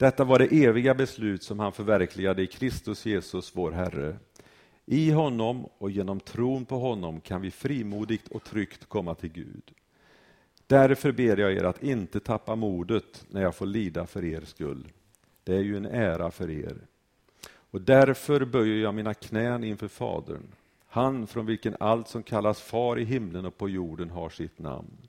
Detta 0.00 0.24
var 0.24 0.38
det 0.38 0.64
eviga 0.64 0.94
beslut 0.94 1.42
som 1.42 1.58
han 1.58 1.72
förverkligade 1.72 2.42
i 2.42 2.46
Kristus 2.46 3.06
Jesus, 3.06 3.56
vår 3.56 3.70
Herre. 3.70 4.16
I 4.86 5.10
honom 5.10 5.64
och 5.78 5.90
genom 5.90 6.20
tron 6.20 6.64
på 6.64 6.78
honom 6.78 7.20
kan 7.20 7.40
vi 7.40 7.50
frimodigt 7.50 8.28
och 8.28 8.44
tryggt 8.44 8.88
komma 8.88 9.14
till 9.14 9.32
Gud. 9.32 9.62
Därför 10.66 11.12
ber 11.12 11.36
jag 11.36 11.52
er 11.52 11.64
att 11.64 11.82
inte 11.82 12.20
tappa 12.20 12.56
modet 12.56 13.24
när 13.30 13.42
jag 13.42 13.54
får 13.54 13.66
lida 13.66 14.06
för 14.06 14.24
er 14.24 14.40
skull. 14.40 14.92
Det 15.44 15.54
är 15.54 15.62
ju 15.62 15.76
en 15.76 15.86
ära 15.86 16.30
för 16.30 16.50
er. 16.50 16.76
Och 17.70 17.80
därför 17.80 18.44
böjer 18.44 18.82
jag 18.82 18.94
mina 18.94 19.14
knän 19.14 19.64
inför 19.64 19.88
Fadern, 19.88 20.54
han 20.86 21.26
från 21.26 21.46
vilken 21.46 21.76
allt 21.80 22.08
som 22.08 22.22
kallas 22.22 22.60
far 22.60 22.98
i 22.98 23.04
himlen 23.04 23.46
och 23.46 23.58
på 23.58 23.68
jorden 23.68 24.10
har 24.10 24.28
sitt 24.28 24.58
namn. 24.58 25.08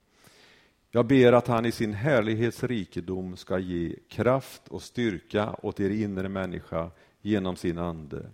Jag 0.93 1.05
ber 1.05 1.33
att 1.33 1.47
han 1.47 1.65
i 1.65 1.71
sin 1.71 1.93
härlighets 1.93 2.63
rikedom 2.63 3.37
ska 3.37 3.59
ge 3.59 3.95
kraft 4.09 4.67
och 4.67 4.81
styrka 4.81 5.55
åt 5.61 5.79
er 5.79 5.89
inre 5.89 6.29
människa 6.29 6.91
genom 7.21 7.55
sin 7.55 7.77
ande. 7.77 8.29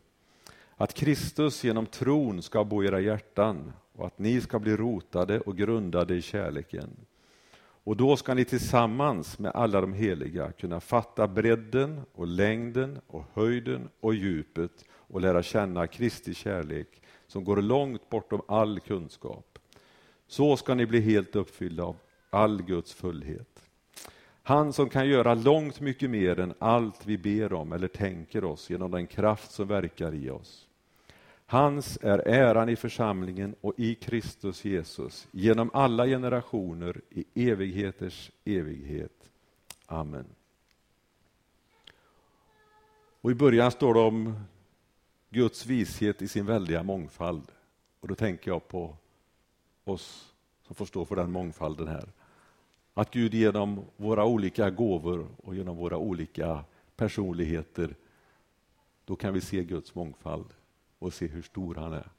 Att 0.76 0.94
Kristus 0.94 1.64
genom 1.64 1.86
tron 1.86 2.42
ska 2.42 2.64
bo 2.64 2.84
i 2.84 2.88
era 2.88 3.00
hjärtan 3.00 3.74
och 3.94 4.08
att 4.08 4.20
ni 4.20 4.42
ska 4.42 4.60
bli 4.60 4.78
rotade 4.78 5.40
och 5.40 5.58
grundade 5.58 6.16
i 6.16 6.22
kärleken. 6.22 6.90
Och 7.60 7.98
då 7.98 8.16
ska 8.16 8.34
ni 8.34 8.46
tillsammans 8.46 9.40
med 9.40 9.52
alla 9.52 9.82
de 9.82 9.94
heliga 9.94 10.52
kunna 10.52 10.80
fatta 10.80 11.28
bredden 11.28 12.02
och 12.14 12.28
längden 12.28 13.00
och 13.08 13.24
höjden 13.34 13.90
och 14.00 14.16
djupet 14.16 14.86
och 14.92 15.22
lära 15.22 15.44
känna 15.44 15.88
Kristi 15.88 16.34
kärlek 16.34 17.02
som 17.28 17.44
går 17.44 17.62
långt 17.62 18.10
bortom 18.10 18.42
all 18.48 18.80
kunskap. 18.80 19.60
Så 20.28 20.58
ska 20.58 20.76
ni 20.76 20.86
bli 20.86 21.00
helt 21.00 21.36
uppfyllda 21.36 21.84
av 21.84 21.96
all 22.30 22.62
Guds 22.62 22.94
fullhet. 22.94 23.70
Han 24.44 24.74
som 24.74 24.90
kan 24.90 25.08
göra 25.08 25.34
långt 25.34 25.80
mycket 25.80 26.10
mer 26.10 26.40
än 26.40 26.54
allt 26.60 27.06
vi 27.06 27.18
ber 27.18 27.54
om 27.54 27.72
eller 27.72 27.88
tänker 27.88 28.44
oss 28.44 28.70
genom 28.70 28.92
den 28.92 29.08
kraft 29.08 29.52
som 29.52 29.68
verkar 29.68 30.14
i 30.16 30.30
oss. 30.30 30.68
Hans 31.46 31.98
är 32.02 32.20
äran 32.20 32.70
i 32.70 32.76
församlingen 32.76 33.56
och 33.62 33.74
i 33.78 33.96
Kristus 33.96 34.66
Jesus 34.66 35.28
genom 35.32 35.70
alla 35.74 36.06
generationer 36.06 37.02
i 37.10 37.50
evigheters 37.50 38.32
evighet. 38.46 39.30
Amen. 39.86 40.26
Och 43.22 43.32
I 43.32 43.36
början 43.36 43.72
står 43.72 43.94
det 43.94 44.00
om 44.00 44.40
Guds 45.30 45.66
vishet 45.66 46.22
i 46.22 46.28
sin 46.28 46.46
väldiga 46.46 46.84
mångfald. 46.84 47.52
Och 48.00 48.08
Då 48.08 48.16
tänker 48.16 48.52
jag 48.52 48.68
på 48.68 48.96
oss 49.84 50.34
som 50.68 50.76
får 50.76 50.86
stå 50.86 51.06
för 51.06 51.16
den 51.16 51.32
mångfalden 51.32 51.88
här. 51.88 52.10
Att 52.94 53.12
Gud 53.12 53.34
genom 53.34 53.86
våra 53.98 54.26
olika 54.26 54.70
gåvor 54.70 55.28
och 55.38 55.56
genom 55.56 55.78
våra 55.78 55.98
olika 55.98 56.64
personligheter, 56.96 57.96
då 59.06 59.16
kan 59.16 59.34
vi 59.34 59.42
se 59.42 59.64
Guds 59.64 59.96
mångfald 59.96 60.54
och 61.00 61.14
se 61.14 61.28
hur 61.28 61.42
stor 61.42 61.76
han 61.76 61.94
är. 61.94 62.10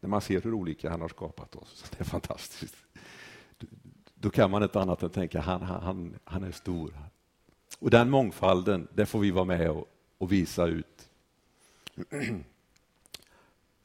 När 0.00 0.08
man 0.08 0.20
ser 0.20 0.40
hur 0.40 0.54
olika 0.54 0.90
han 0.90 1.00
har 1.00 1.08
skapat 1.08 1.56
oss. 1.56 1.84
Det 1.90 2.00
är 2.00 2.04
fantastiskt. 2.04 2.76
då 4.14 4.30
kan 4.30 4.50
man 4.50 4.62
inte 4.62 4.80
annat 4.80 5.02
än 5.02 5.10
tänka 5.10 5.40
han, 5.40 5.62
han, 5.62 6.18
han 6.24 6.44
är 6.44 6.52
stor. 6.52 6.94
Och 7.78 7.90
den 7.90 8.10
mångfalden, 8.10 8.88
det 8.94 9.06
får 9.06 9.20
vi 9.20 9.30
vara 9.30 9.44
med 9.44 9.70
och, 9.70 9.88
och 10.18 10.32
visa 10.32 10.66
ut. 10.66 11.10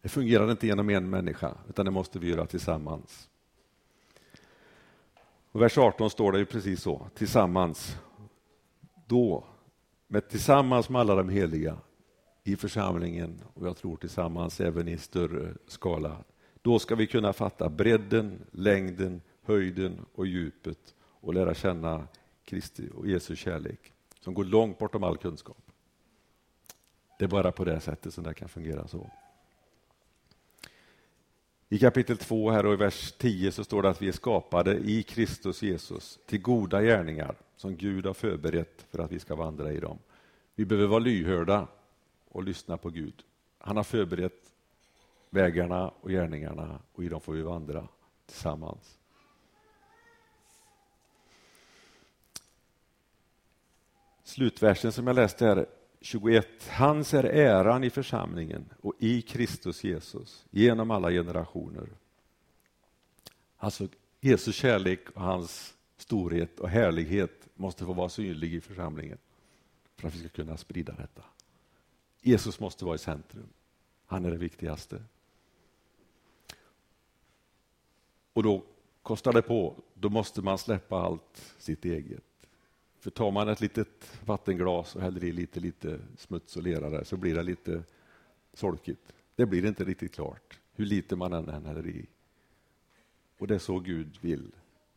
Det 0.06 0.10
fungerar 0.10 0.52
inte 0.52 0.68
genom 0.68 0.90
en 0.90 1.10
människa, 1.10 1.58
utan 1.70 1.86
det 1.86 1.92
måste 1.92 2.20
vi 2.20 2.30
göra 2.30 2.46
tillsammans. 2.46 3.30
Och 5.52 5.62
vers 5.62 5.78
18 5.78 6.10
står 6.10 6.32
det 6.32 6.40
ju 6.40 6.46
precis 6.46 6.82
så, 6.82 7.08
tillsammans. 7.16 7.98
Då, 9.08 9.46
med 10.08 10.30
tillsammans 10.30 10.90
med 10.90 11.02
alla 11.02 11.16
de 11.16 11.30
heliga 11.30 11.78
i 12.44 12.56
församlingen 12.56 13.42
och 13.54 13.68
jag 13.68 13.78
tror 13.78 13.98
tillsammans 13.98 14.62
även 14.62 14.88
i 14.88 14.98
större 14.98 15.54
skala. 15.68 16.18
Då 16.62 16.80
ska 16.80 16.96
vi 16.96 17.08
kunna 17.08 17.34
fatta 17.34 17.70
bredden, 17.70 18.46
längden, 18.52 19.22
höjden 19.42 20.06
och 20.16 20.28
djupet 20.28 20.96
och 21.02 21.34
lära 21.34 21.54
känna 21.54 22.08
Kristi 22.44 22.90
och 22.96 23.08
Jesu 23.08 23.36
kärlek 23.36 23.94
som 24.20 24.34
går 24.34 24.44
långt 24.44 24.78
bortom 24.78 25.04
all 25.04 25.18
kunskap. 25.18 25.72
Det 27.20 27.26
är 27.26 27.30
bara 27.30 27.52
på 27.52 27.64
det 27.66 27.80
sättet 27.80 28.14
som 28.14 28.24
det 28.24 28.34
kan 28.34 28.50
fungera 28.50 28.88
så. 28.88 29.10
I 31.70 31.80
kapitel 31.80 32.18
2 32.18 32.52
här 32.52 32.66
och 32.66 32.74
i 32.74 32.76
vers 32.76 33.12
10 33.12 33.52
så 33.52 33.64
står 33.64 33.82
det 33.82 33.90
att 33.90 34.02
vi 34.02 34.08
är 34.08 34.12
skapade 34.12 34.78
i 34.78 35.04
Kristus 35.04 35.62
Jesus 35.62 36.20
till 36.26 36.42
goda 36.42 36.82
gärningar 36.82 37.36
som 37.56 37.76
Gud 37.76 38.06
har 38.06 38.14
förberett 38.14 38.86
för 38.92 39.00
att 39.00 39.12
vi 39.12 39.20
ska 39.20 39.36
vandra 39.36 39.72
i 39.72 39.80
dem. 39.80 40.00
Vi 40.56 40.66
behöver 40.66 40.88
vara 40.88 41.00
lyhörda 41.00 41.68
och 42.30 42.44
lyssna 42.44 42.78
på 42.78 42.90
Gud. 42.90 43.24
Han 43.58 43.78
har 43.78 43.84
förberett 43.84 44.54
vägarna 45.30 45.90
och 45.90 46.10
gärningarna 46.10 46.80
och 46.94 47.04
i 47.04 47.10
dem 47.10 47.22
får 47.22 47.34
vi 47.34 47.42
vandra 47.42 47.88
tillsammans. 48.26 49.00
Slutversen 54.24 54.92
som 54.92 55.08
jag 55.08 55.16
läste 55.16 55.46
här 55.46 55.66
21. 56.06 56.48
Hans 56.70 57.14
är 57.14 57.24
äran 57.24 57.84
i 57.84 57.90
församlingen 57.90 58.70
och 58.82 58.94
i 59.00 59.22
Kristus 59.22 59.84
Jesus 59.84 60.46
genom 60.50 60.92
alla 60.92 61.12
generationer. 61.12 61.90
Alltså 63.58 63.88
Jesu 64.20 64.52
kärlek 64.52 65.10
och 65.10 65.22
hans 65.22 65.74
storhet 65.98 66.60
och 66.60 66.70
härlighet 66.70 67.48
måste 67.56 67.86
få 67.86 67.94
vara 67.94 68.10
synlig 68.10 68.54
i 68.54 68.62
församlingen 68.62 69.18
för 69.96 70.08
att 70.08 70.16
vi 70.16 70.20
ska 70.20 70.30
kunna 70.30 70.58
sprida 70.58 70.94
detta. 70.94 71.24
Jesus 72.22 72.60
måste 72.60 72.86
vara 72.86 72.96
i 72.96 73.00
centrum. 73.00 73.50
Han 74.06 74.26
är 74.26 74.32
det 74.32 74.38
viktigaste. 74.38 75.04
Och 78.34 78.44
då 78.44 78.64
kostar 79.02 79.34
det 79.34 79.42
på. 79.42 79.76
Då 79.94 80.10
måste 80.10 80.42
man 80.42 80.58
släppa 80.58 80.98
allt 80.98 81.56
sitt 81.58 81.86
eget. 81.86 82.24
För 83.06 83.12
tar 83.12 83.32
man 83.32 83.50
ett 83.50 83.62
litet 83.62 84.20
vattenglas 84.26 84.96
och 84.96 85.02
häller 85.02 85.24
i 85.24 85.32
lite, 85.32 85.60
lite 85.60 86.00
smuts 86.18 86.58
och 86.58 86.64
lera 86.64 86.90
där 86.90 87.04
så 87.04 87.18
blir 87.18 87.36
det 87.36 87.44
lite 87.44 87.84
solkigt. 88.54 89.14
Det 89.36 89.46
blir 89.46 89.66
inte 89.66 89.84
riktigt 89.84 90.16
klart, 90.16 90.60
hur 90.74 90.86
lite 90.86 91.16
man 91.16 91.34
än 91.34 91.66
häller 91.66 91.88
i. 91.88 92.06
Och 93.38 93.48
det 93.48 93.56
är 93.56 93.60
så 93.60 93.80
Gud 93.80 94.18
vill 94.22 94.52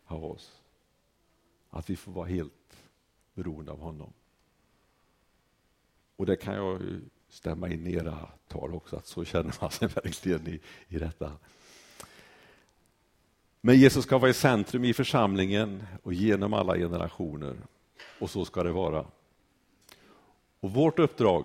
ha 0.04 0.16
oss. 0.16 0.62
Att 1.70 1.90
vi 1.90 1.96
får 1.96 2.12
vara 2.12 2.26
helt 2.26 2.76
beroende 3.34 3.72
av 3.72 3.80
honom. 3.80 4.12
Och 6.16 6.26
det 6.26 6.36
kan 6.36 6.54
jag 6.54 6.80
stämma 7.28 7.68
in 7.68 7.86
i 7.86 7.94
era 7.94 8.28
tal 8.46 8.74
också, 8.74 8.96
att 8.96 9.06
så 9.06 9.24
känner 9.24 9.54
man 9.60 9.70
sig 9.70 9.88
verkligen 9.94 10.48
i, 10.48 10.60
i 10.88 10.98
detta. 10.98 11.32
Men 13.60 13.78
Jesus 13.78 14.04
ska 14.04 14.18
vara 14.18 14.30
i 14.30 14.34
centrum 14.34 14.84
i 14.84 14.94
församlingen 14.94 15.86
och 16.02 16.12
genom 16.12 16.52
alla 16.52 16.76
generationer. 16.76 17.56
Och 18.18 18.30
så 18.30 18.44
ska 18.44 18.62
det 18.62 18.72
vara. 18.72 19.06
Och 20.60 20.70
vårt 20.70 20.98
uppdrag, 20.98 21.44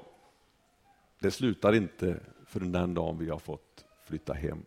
det 1.20 1.32
slutar 1.32 1.76
inte 1.76 2.20
förrän 2.46 2.72
den 2.72 2.94
dagen 2.94 3.18
vi 3.18 3.30
har 3.30 3.40
fått 3.40 3.86
flytta 4.06 4.34
hem. 4.34 4.66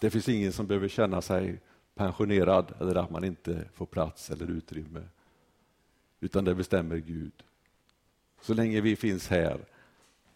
Det 0.00 0.10
finns 0.10 0.28
ingen 0.28 0.52
som 0.52 0.66
behöver 0.66 0.88
känna 0.88 1.22
sig 1.22 1.60
pensionerad 1.94 2.74
eller 2.80 2.94
att 2.94 3.10
man 3.10 3.24
inte 3.24 3.68
får 3.74 3.86
plats 3.86 4.30
eller 4.30 4.50
utrymme. 4.50 5.08
Utan 6.20 6.44
det 6.44 6.54
bestämmer 6.54 6.96
Gud. 6.96 7.32
Så 8.40 8.54
länge 8.54 8.80
vi 8.80 8.96
finns 8.96 9.28
här, 9.28 9.60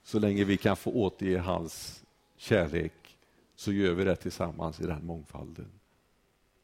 så 0.02 0.18
länge 0.18 0.44
vi 0.44 0.56
kan 0.56 0.76
få 0.76 0.90
återge 0.90 1.38
hans 1.38 2.04
kärlek, 2.36 3.18
så 3.54 3.72
gör 3.72 3.92
vi 3.92 4.04
det 4.04 4.16
tillsammans 4.16 4.80
i 4.80 4.86
den 4.86 5.06
mångfalden. 5.06 5.70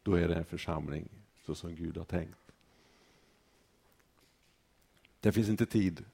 Då 0.03 0.15
är 0.15 0.29
det 0.29 0.35
en 0.35 0.45
församling 0.45 1.09
så 1.47 1.55
som 1.55 1.75
Gud 1.75 1.97
har 1.97 2.05
tänkt. 2.05 2.48
Det 5.29 5.33
finns 5.33 5.49
inte 5.49 5.67
tid 5.67 6.05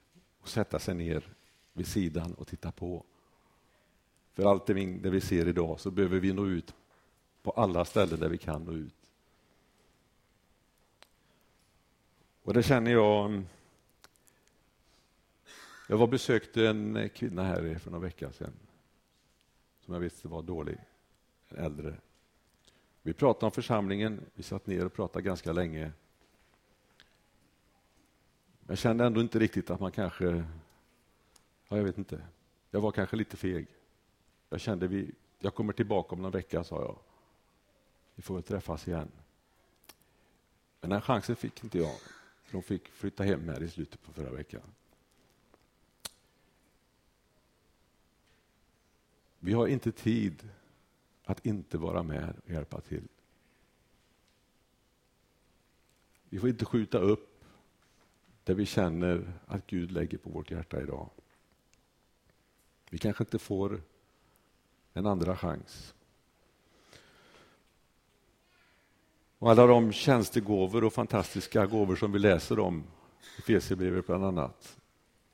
att 0.43 0.49
sätta 0.49 0.79
sig 0.79 0.95
ner 0.95 1.29
vid 1.73 1.87
sidan 1.87 2.35
och 2.35 2.49
titta 2.49 2.73
på. 2.73 3.05
För 4.33 4.45
allt 4.45 4.67
det 4.67 4.75
vi 5.11 5.21
ser 5.21 5.49
idag 5.49 5.81
så 5.81 5.91
behöver 5.91 6.21
vi 6.21 6.33
nå 6.33 6.47
ut 6.47 6.75
på 7.43 7.51
alla 7.51 7.85
ställen 7.85 8.21
där 8.21 8.29
vi 8.29 8.39
kan 8.39 8.65
nå 8.65 8.73
ut. 8.73 9.13
Och 12.43 12.55
det 12.55 12.63
känner 12.63 12.91
jag. 12.91 13.27
Mm, 13.27 13.47
jag 15.89 15.97
var 15.97 16.07
besökte 16.07 16.69
en 16.69 17.09
kvinna 17.09 17.45
här 17.45 17.79
för 17.79 17.91
några 17.91 18.05
veckor 18.05 18.31
sedan 18.31 18.53
som 19.81 19.95
jag 19.95 20.01
visste 20.01 20.29
var 20.29 20.43
dålig, 20.43 20.79
en 21.49 21.65
äldre. 21.65 21.97
Vi 23.03 23.13
pratade 23.13 23.47
om 23.47 23.53
församlingen, 23.53 24.21
vi 24.35 24.43
satt 24.43 24.67
ner 24.67 24.87
och 24.87 24.93
pratade 24.95 25.23
ganska 25.23 25.53
länge 25.53 25.93
jag 28.67 28.79
kände 28.79 29.05
ändå 29.07 29.21
inte 29.21 29.39
riktigt 29.39 29.71
att 29.71 29.81
man 29.81 29.93
kanske... 29.93 30.45
Ja, 31.69 31.77
jag 31.77 31.85
vet 31.85 31.99
inte. 31.99 32.23
Jag 32.71 32.81
var 32.81 32.93
kanske 32.93 33.17
lite 33.17 33.37
feg. 33.37 33.67
Jag 34.49 34.61
kände 34.61 34.87
vi, 34.87 35.13
jag 35.39 35.55
kommer 35.55 35.73
tillbaka 35.73 36.15
om 36.15 36.23
någon 36.23 36.31
vecka, 36.31 36.65
sa 36.65 36.81
jag. 36.81 36.99
Vi 38.15 38.23
får 38.23 38.35
väl 38.35 38.43
träffas 38.43 38.89
igen. 38.89 39.09
Men 40.81 40.91
den 40.91 41.01
chansen 41.01 41.37
fick 41.37 41.65
inte 41.65 41.79
jag. 41.79 41.97
De 42.51 42.63
fick 42.63 42.89
flytta 42.89 43.25
hem 43.25 43.49
här 43.49 43.63
i 43.63 43.69
slutet 43.69 44.03
på 44.03 44.13
förra 44.13 44.31
veckan. 44.31 44.63
Vi 49.39 49.53
har 49.53 49.67
inte 49.67 49.93
tid 49.93 50.49
att 51.25 51.47
inte 51.47 51.79
vara 51.79 52.03
med 52.03 52.35
och 52.45 52.51
hjälpa 52.51 52.81
till. 52.81 53.09
Vi 56.29 56.39
får 56.39 56.49
inte 56.49 56.65
skjuta 56.65 56.99
upp 56.99 57.34
det 58.45 58.55
vi 58.55 58.67
känner 58.67 59.33
att 59.47 59.67
Gud 59.67 59.91
lägger 59.91 60.19
på 60.19 60.31
vårt 60.31 60.51
hjärta 60.51 60.83
idag. 60.83 61.11
Vi 62.91 62.99
kanske 62.99 63.25
inte 63.25 63.39
får 63.39 63.83
en 64.93 65.07
andra 65.07 65.37
chans. 65.37 65.95
Och 69.39 69.51
alla 69.51 69.67
de 69.67 69.93
tjänstegåvor 69.93 70.85
och 70.85 70.93
fantastiska 70.93 71.67
gåvor 71.67 71.97
som 71.97 72.13
vi 72.13 72.19
läser 72.19 72.59
om 72.59 72.85
i 73.39 73.43
Fesierbrevet 73.43 74.07
bland 74.07 74.25
annat, 74.25 74.81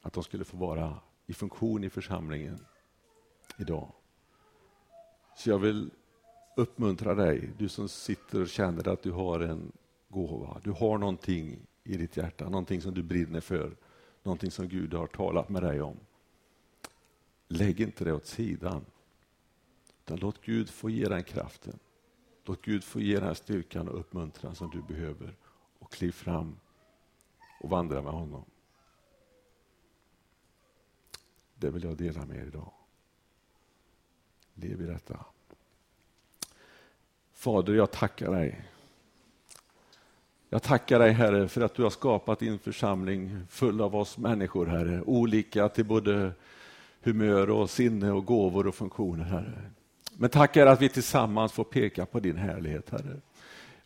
att 0.03 0.12
de 0.12 0.23
skulle 0.25 0.44
få 0.44 0.57
vara 0.57 0.96
i 1.27 1.33
funktion 1.35 1.85
i 1.85 1.90
församlingen 1.90 2.66
idag. 3.59 3.92
Så 5.37 5.51
jag 5.51 5.59
vill 5.59 5.90
uppmuntra 6.57 7.14
dig, 7.14 7.51
du 7.59 7.68
som 7.68 7.88
sitter 7.88 8.40
och 8.40 8.49
känner 8.49 8.88
att 8.88 9.03
du 9.03 9.11
har 9.11 9.40
en 9.40 9.73
gåva, 10.09 10.61
du 10.64 10.70
har 10.70 10.99
någonting 10.99 11.66
i 11.85 11.97
ditt 11.97 12.16
hjärta, 12.16 12.45
någonting 12.45 12.83
som 12.83 12.95
du 12.95 13.03
brinner 13.03 13.40
för, 13.40 13.77
någonting 14.23 14.51
som 14.51 14.69
Gud 14.69 14.95
har 14.95 15.07
talat 15.07 15.49
med 15.49 15.62
dig 15.62 15.81
om. 15.81 15.97
Lägg 17.49 17.81
inte 17.81 18.05
det 18.05 18.12
åt 18.12 18.27
sidan, 18.27 18.85
utan 20.05 20.19
låt 20.19 20.40
Gud 20.43 20.71
få 20.71 20.90
ge 20.90 21.09
den 21.09 21.25
kraften. 21.25 21.79
Låt 22.45 22.62
Gud 22.62 22.85
få 22.85 23.01
ge 23.01 23.21
den 23.21 23.35
styrkan 23.35 23.88
och 23.88 24.01
uppmuntran 24.01 24.55
som 24.55 24.71
du 24.71 24.83
behöver 24.83 25.37
och 25.79 25.93
kliv 25.93 26.12
fram 26.12 26.57
och 27.61 27.71
vandra 27.71 28.03
med 28.03 28.12
honom. 28.12 28.45
Det 31.55 31.71
vill 31.71 31.85
jag 31.85 31.97
dela 31.97 32.27
med 32.27 32.37
er 32.37 32.47
idag. 32.47 32.73
Lev 34.55 34.83
i 34.83 34.87
detta. 34.87 35.25
Fader, 37.33 37.75
jag 37.75 37.90
tackar 37.90 38.31
dig 38.31 38.64
jag 40.53 40.63
tackar 40.63 40.99
dig 40.99 41.13
Herre 41.13 41.49
för 41.49 41.61
att 41.61 41.75
du 41.75 41.83
har 41.83 41.91
skapat 41.91 42.39
din 42.39 42.59
församling 42.59 43.41
full 43.49 43.81
av 43.81 43.97
oss 43.97 44.19
människor 44.19 44.67
Herre, 44.67 45.03
olika 45.07 45.69
till 45.69 45.85
både 45.85 46.33
humör 47.03 47.51
och 47.51 47.71
sinne 47.71 48.13
och 48.13 48.25
gåvor 48.25 48.67
och 48.67 48.75
funktioner 48.75 49.25
Herre. 49.25 49.63
Men 50.17 50.31
tackar 50.31 50.67
att 50.67 50.83
vi 50.83 50.89
tillsammans 50.89 51.53
får 51.53 51.65
peka 51.65 52.07
på 52.07 52.21
din 52.21 52.37
härlighet 52.37 52.91
Herre. 52.91 53.17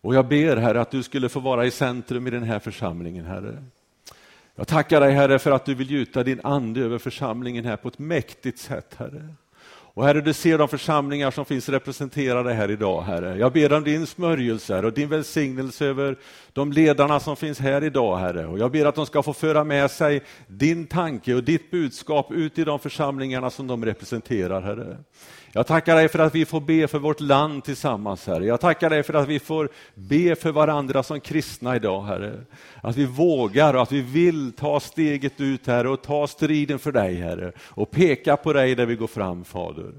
Och 0.00 0.14
jag 0.14 0.29
ber 0.29 0.57
Herre 0.57 0.81
att 0.81 0.90
du 0.90 1.03
skulle 1.03 1.29
få 1.29 1.40
vara 1.40 1.66
i 1.66 1.70
centrum 1.70 2.27
i 2.27 2.31
den 2.31 2.42
här 2.42 2.59
församlingen 2.59 3.24
Herre. 3.24 3.64
Jag 4.55 4.68
tackar 4.68 5.00
dig 5.00 5.12
Herre 5.12 5.38
för 5.38 5.50
att 5.50 5.64
du 5.64 5.74
vill 5.74 5.90
gjuta 5.90 6.22
din 6.22 6.40
ande 6.44 6.81
över 6.81 6.98
församlingen 6.98 7.64
här 7.64 7.77
på 7.77 7.88
ett 7.88 7.98
mäktigt 7.98 8.59
sätt 8.59 8.94
Herre. 8.98 9.35
Och 9.96 10.04
Herre, 10.04 10.20
du 10.20 10.33
ser 10.33 10.59
de 10.59 10.68
församlingar 10.68 11.30
som 11.30 11.44
finns 11.44 11.68
representerade 11.68 12.52
här 12.52 12.70
idag, 12.70 13.02
Herre. 13.02 13.38
Jag 13.38 13.52
ber 13.52 13.72
om 13.72 13.85
din 13.85 14.07
smörjelse 14.07 14.83
och 14.83 14.92
din 14.92 15.09
välsignelse 15.09 15.87
över 15.87 16.16
de 16.52 16.72
ledarna 16.72 17.20
som 17.20 17.37
finns 17.37 17.59
här 17.59 17.85
idag, 17.85 18.16
Herre. 18.16 18.46
Och 18.46 18.59
jag 18.59 18.70
ber 18.70 18.87
att 18.87 18.94
de 18.94 19.07
ska 19.07 19.22
få 19.22 19.33
föra 19.33 19.64
med 19.64 19.90
sig 19.90 20.22
din 20.46 20.87
tanke 20.87 21.35
och 21.35 21.44
ditt 21.44 21.70
budskap 21.70 22.33
ut 22.33 22.59
i 22.59 22.64
de 22.64 22.78
församlingarna 22.78 23.50
som 23.50 23.66
de 23.66 23.85
representerar, 23.85 24.62
Herre. 24.62 24.96
Jag 25.56 25.66
tackar 25.66 25.96
dig 25.96 26.08
för 26.08 26.18
att 26.18 26.34
vi 26.34 26.44
får 26.44 26.60
be 26.60 26.88
för 26.88 26.98
vårt 26.98 27.20
land 27.20 27.64
tillsammans, 27.64 28.26
Herre. 28.26 28.46
Jag 28.46 28.60
tackar 28.60 28.90
dig 28.90 29.02
för 29.02 29.14
att 29.14 29.28
vi 29.28 29.38
får 29.38 29.68
be 29.94 30.36
för 30.36 30.52
varandra 30.52 31.02
som 31.02 31.20
kristna 31.20 31.76
idag, 31.76 32.02
Herre. 32.02 32.40
Att 32.80 32.96
vi 32.96 33.04
vågar 33.04 33.74
och 33.74 33.82
att 33.82 33.92
vi 33.92 34.00
vill 34.00 34.52
ta 34.52 34.80
steget 34.80 35.40
ut, 35.40 35.66
Herre, 35.66 35.88
och 35.88 36.02
ta 36.02 36.26
striden 36.26 36.78
för 36.78 36.92
dig, 36.92 37.14
Herre. 37.14 37.52
Och 37.58 37.90
peka 37.90 38.36
på 38.36 38.52
dig 38.52 38.74
där 38.74 38.86
vi 38.86 38.96
går 38.96 39.06
fram, 39.06 39.44
Fader. 39.44 39.92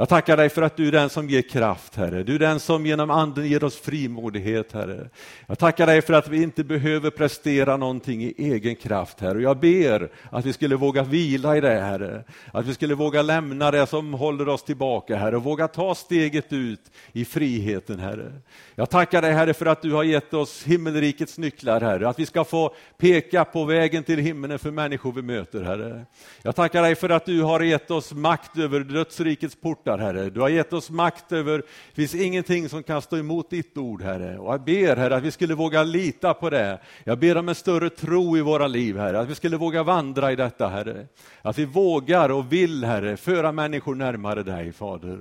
Jag 0.00 0.08
tackar 0.08 0.36
dig 0.36 0.48
för 0.48 0.62
att 0.62 0.76
du 0.76 0.88
är 0.88 0.92
den 0.92 1.10
som 1.10 1.28
ger 1.28 1.42
kraft, 1.42 1.96
Herre. 1.96 2.22
Du 2.22 2.34
är 2.34 2.38
den 2.38 2.60
som 2.60 2.86
genom 2.86 3.10
Anden 3.10 3.46
ger 3.46 3.64
oss 3.64 3.80
frimodighet, 3.80 4.72
Herre. 4.72 5.08
Jag 5.46 5.58
tackar 5.58 5.86
dig 5.86 6.02
för 6.02 6.14
att 6.14 6.28
vi 6.28 6.42
inte 6.42 6.64
behöver 6.64 7.10
prestera 7.10 7.76
någonting 7.76 8.24
i 8.24 8.34
egen 8.36 8.76
kraft, 8.76 9.20
Herre. 9.20 9.34
Och 9.34 9.42
Jag 9.42 9.58
ber 9.58 10.10
att 10.30 10.44
vi 10.46 10.52
skulle 10.52 10.76
våga 10.76 11.02
vila 11.02 11.56
i 11.56 11.60
det, 11.60 11.80
Herre. 11.80 12.24
Att 12.52 12.66
vi 12.66 12.74
skulle 12.74 12.94
våga 12.94 13.22
lämna 13.22 13.70
det 13.70 13.86
som 13.86 14.14
håller 14.14 14.48
oss 14.48 14.62
tillbaka, 14.62 15.16
Herre, 15.16 15.36
och 15.36 15.44
våga 15.44 15.68
ta 15.68 15.94
steget 15.94 16.52
ut 16.52 16.90
i 17.12 17.24
friheten, 17.24 17.98
Herre. 17.98 18.32
Jag 18.74 18.90
tackar 18.90 19.22
dig, 19.22 19.32
Herre, 19.32 19.54
för 19.54 19.66
att 19.66 19.82
du 19.82 19.92
har 19.92 20.04
gett 20.04 20.34
oss 20.34 20.62
himmelrikets 20.62 21.38
nycklar, 21.38 21.80
Herre. 21.80 22.08
Att 22.08 22.18
vi 22.18 22.26
ska 22.26 22.44
få 22.44 22.74
peka 22.98 23.44
på 23.44 23.64
vägen 23.64 24.02
till 24.02 24.18
himmelen 24.18 24.58
för 24.58 24.70
människor 24.70 25.12
vi 25.12 25.22
möter, 25.22 25.62
Herre. 25.62 26.04
Jag 26.42 26.56
tackar 26.56 26.82
dig 26.82 26.94
för 26.94 27.08
att 27.08 27.26
du 27.26 27.42
har 27.42 27.60
gett 27.60 27.90
oss 27.90 28.12
makt 28.12 28.58
över 28.58 28.80
dödsrikets 28.80 29.56
portar 29.56 29.87
portar, 29.88 30.04
Herre. 30.04 30.30
Du 30.30 30.40
har 30.40 30.48
gett 30.48 30.72
oss 30.72 30.90
makt 30.90 31.32
över, 31.32 31.58
det 31.58 31.94
finns 31.94 32.14
ingenting 32.14 32.68
som 32.68 32.82
kan 32.82 33.02
stå 33.02 33.16
emot 33.16 33.50
ditt 33.50 33.78
ord, 33.78 34.02
Herre. 34.02 34.38
Och 34.38 34.52
jag 34.52 34.64
ber, 34.64 34.96
Herre, 34.96 35.16
att 35.16 35.22
vi 35.22 35.30
skulle 35.30 35.54
våga 35.54 35.82
lita 35.82 36.34
på 36.34 36.50
det. 36.50 36.78
Jag 37.04 37.18
ber 37.18 37.36
om 37.36 37.48
en 37.48 37.54
större 37.54 37.90
tro 37.90 38.36
i 38.36 38.40
våra 38.40 38.66
liv, 38.66 38.98
Herre, 38.98 39.20
att 39.20 39.28
vi 39.28 39.34
skulle 39.34 39.56
våga 39.56 39.82
vandra 39.82 40.32
i 40.32 40.36
detta, 40.36 40.68
Herre. 40.68 41.06
Att 41.42 41.58
vi 41.58 41.64
vågar 41.64 42.28
och 42.28 42.52
vill, 42.52 42.84
Herre, 42.84 43.16
föra 43.16 43.52
människor 43.52 43.94
närmare 43.94 44.42
dig, 44.42 44.72
Fader. 44.72 45.18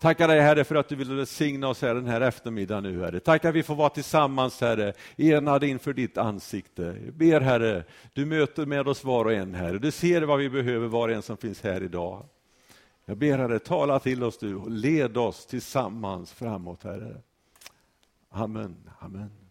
Tackar 0.00 0.28
dig 0.28 0.40
Herre 0.40 0.64
för 0.64 0.74
att 0.74 0.88
du 0.88 0.96
vill 0.96 1.12
välsigna 1.12 1.68
oss 1.68 1.82
här 1.82 1.94
den 1.94 2.06
här 2.06 2.20
eftermiddagen 2.20 2.82
nu 2.82 3.00
Herre. 3.00 3.20
Tack 3.20 3.44
att 3.44 3.54
vi 3.54 3.62
får 3.62 3.74
vara 3.74 3.88
tillsammans 3.88 4.60
Herre, 4.60 4.92
enade 5.16 5.68
inför 5.68 5.92
ditt 5.92 6.18
ansikte. 6.18 6.82
Jag 7.04 7.14
ber 7.14 7.40
Herre, 7.40 7.84
du 8.12 8.26
möter 8.26 8.66
med 8.66 8.88
oss 8.88 9.04
var 9.04 9.24
och 9.24 9.32
en 9.32 9.54
Herre. 9.54 9.78
Du 9.78 9.90
ser 9.90 10.22
vad 10.22 10.38
vi 10.38 10.50
behöver 10.50 10.88
var 10.88 11.08
och 11.08 11.14
en 11.14 11.22
som 11.22 11.36
finns 11.36 11.62
här 11.62 11.82
idag. 11.82 12.26
Jag 13.08 13.18
ber 13.18 13.38
Herre, 13.38 13.58
tala 13.58 13.98
till 13.98 14.22
oss 14.22 14.38
du 14.38 14.54
och 14.56 14.70
led 14.70 15.16
oss 15.16 15.46
tillsammans 15.46 16.32
framåt 16.32 16.82
Herre. 16.82 17.20
Amen. 18.30 18.90
Amen. 18.98 19.45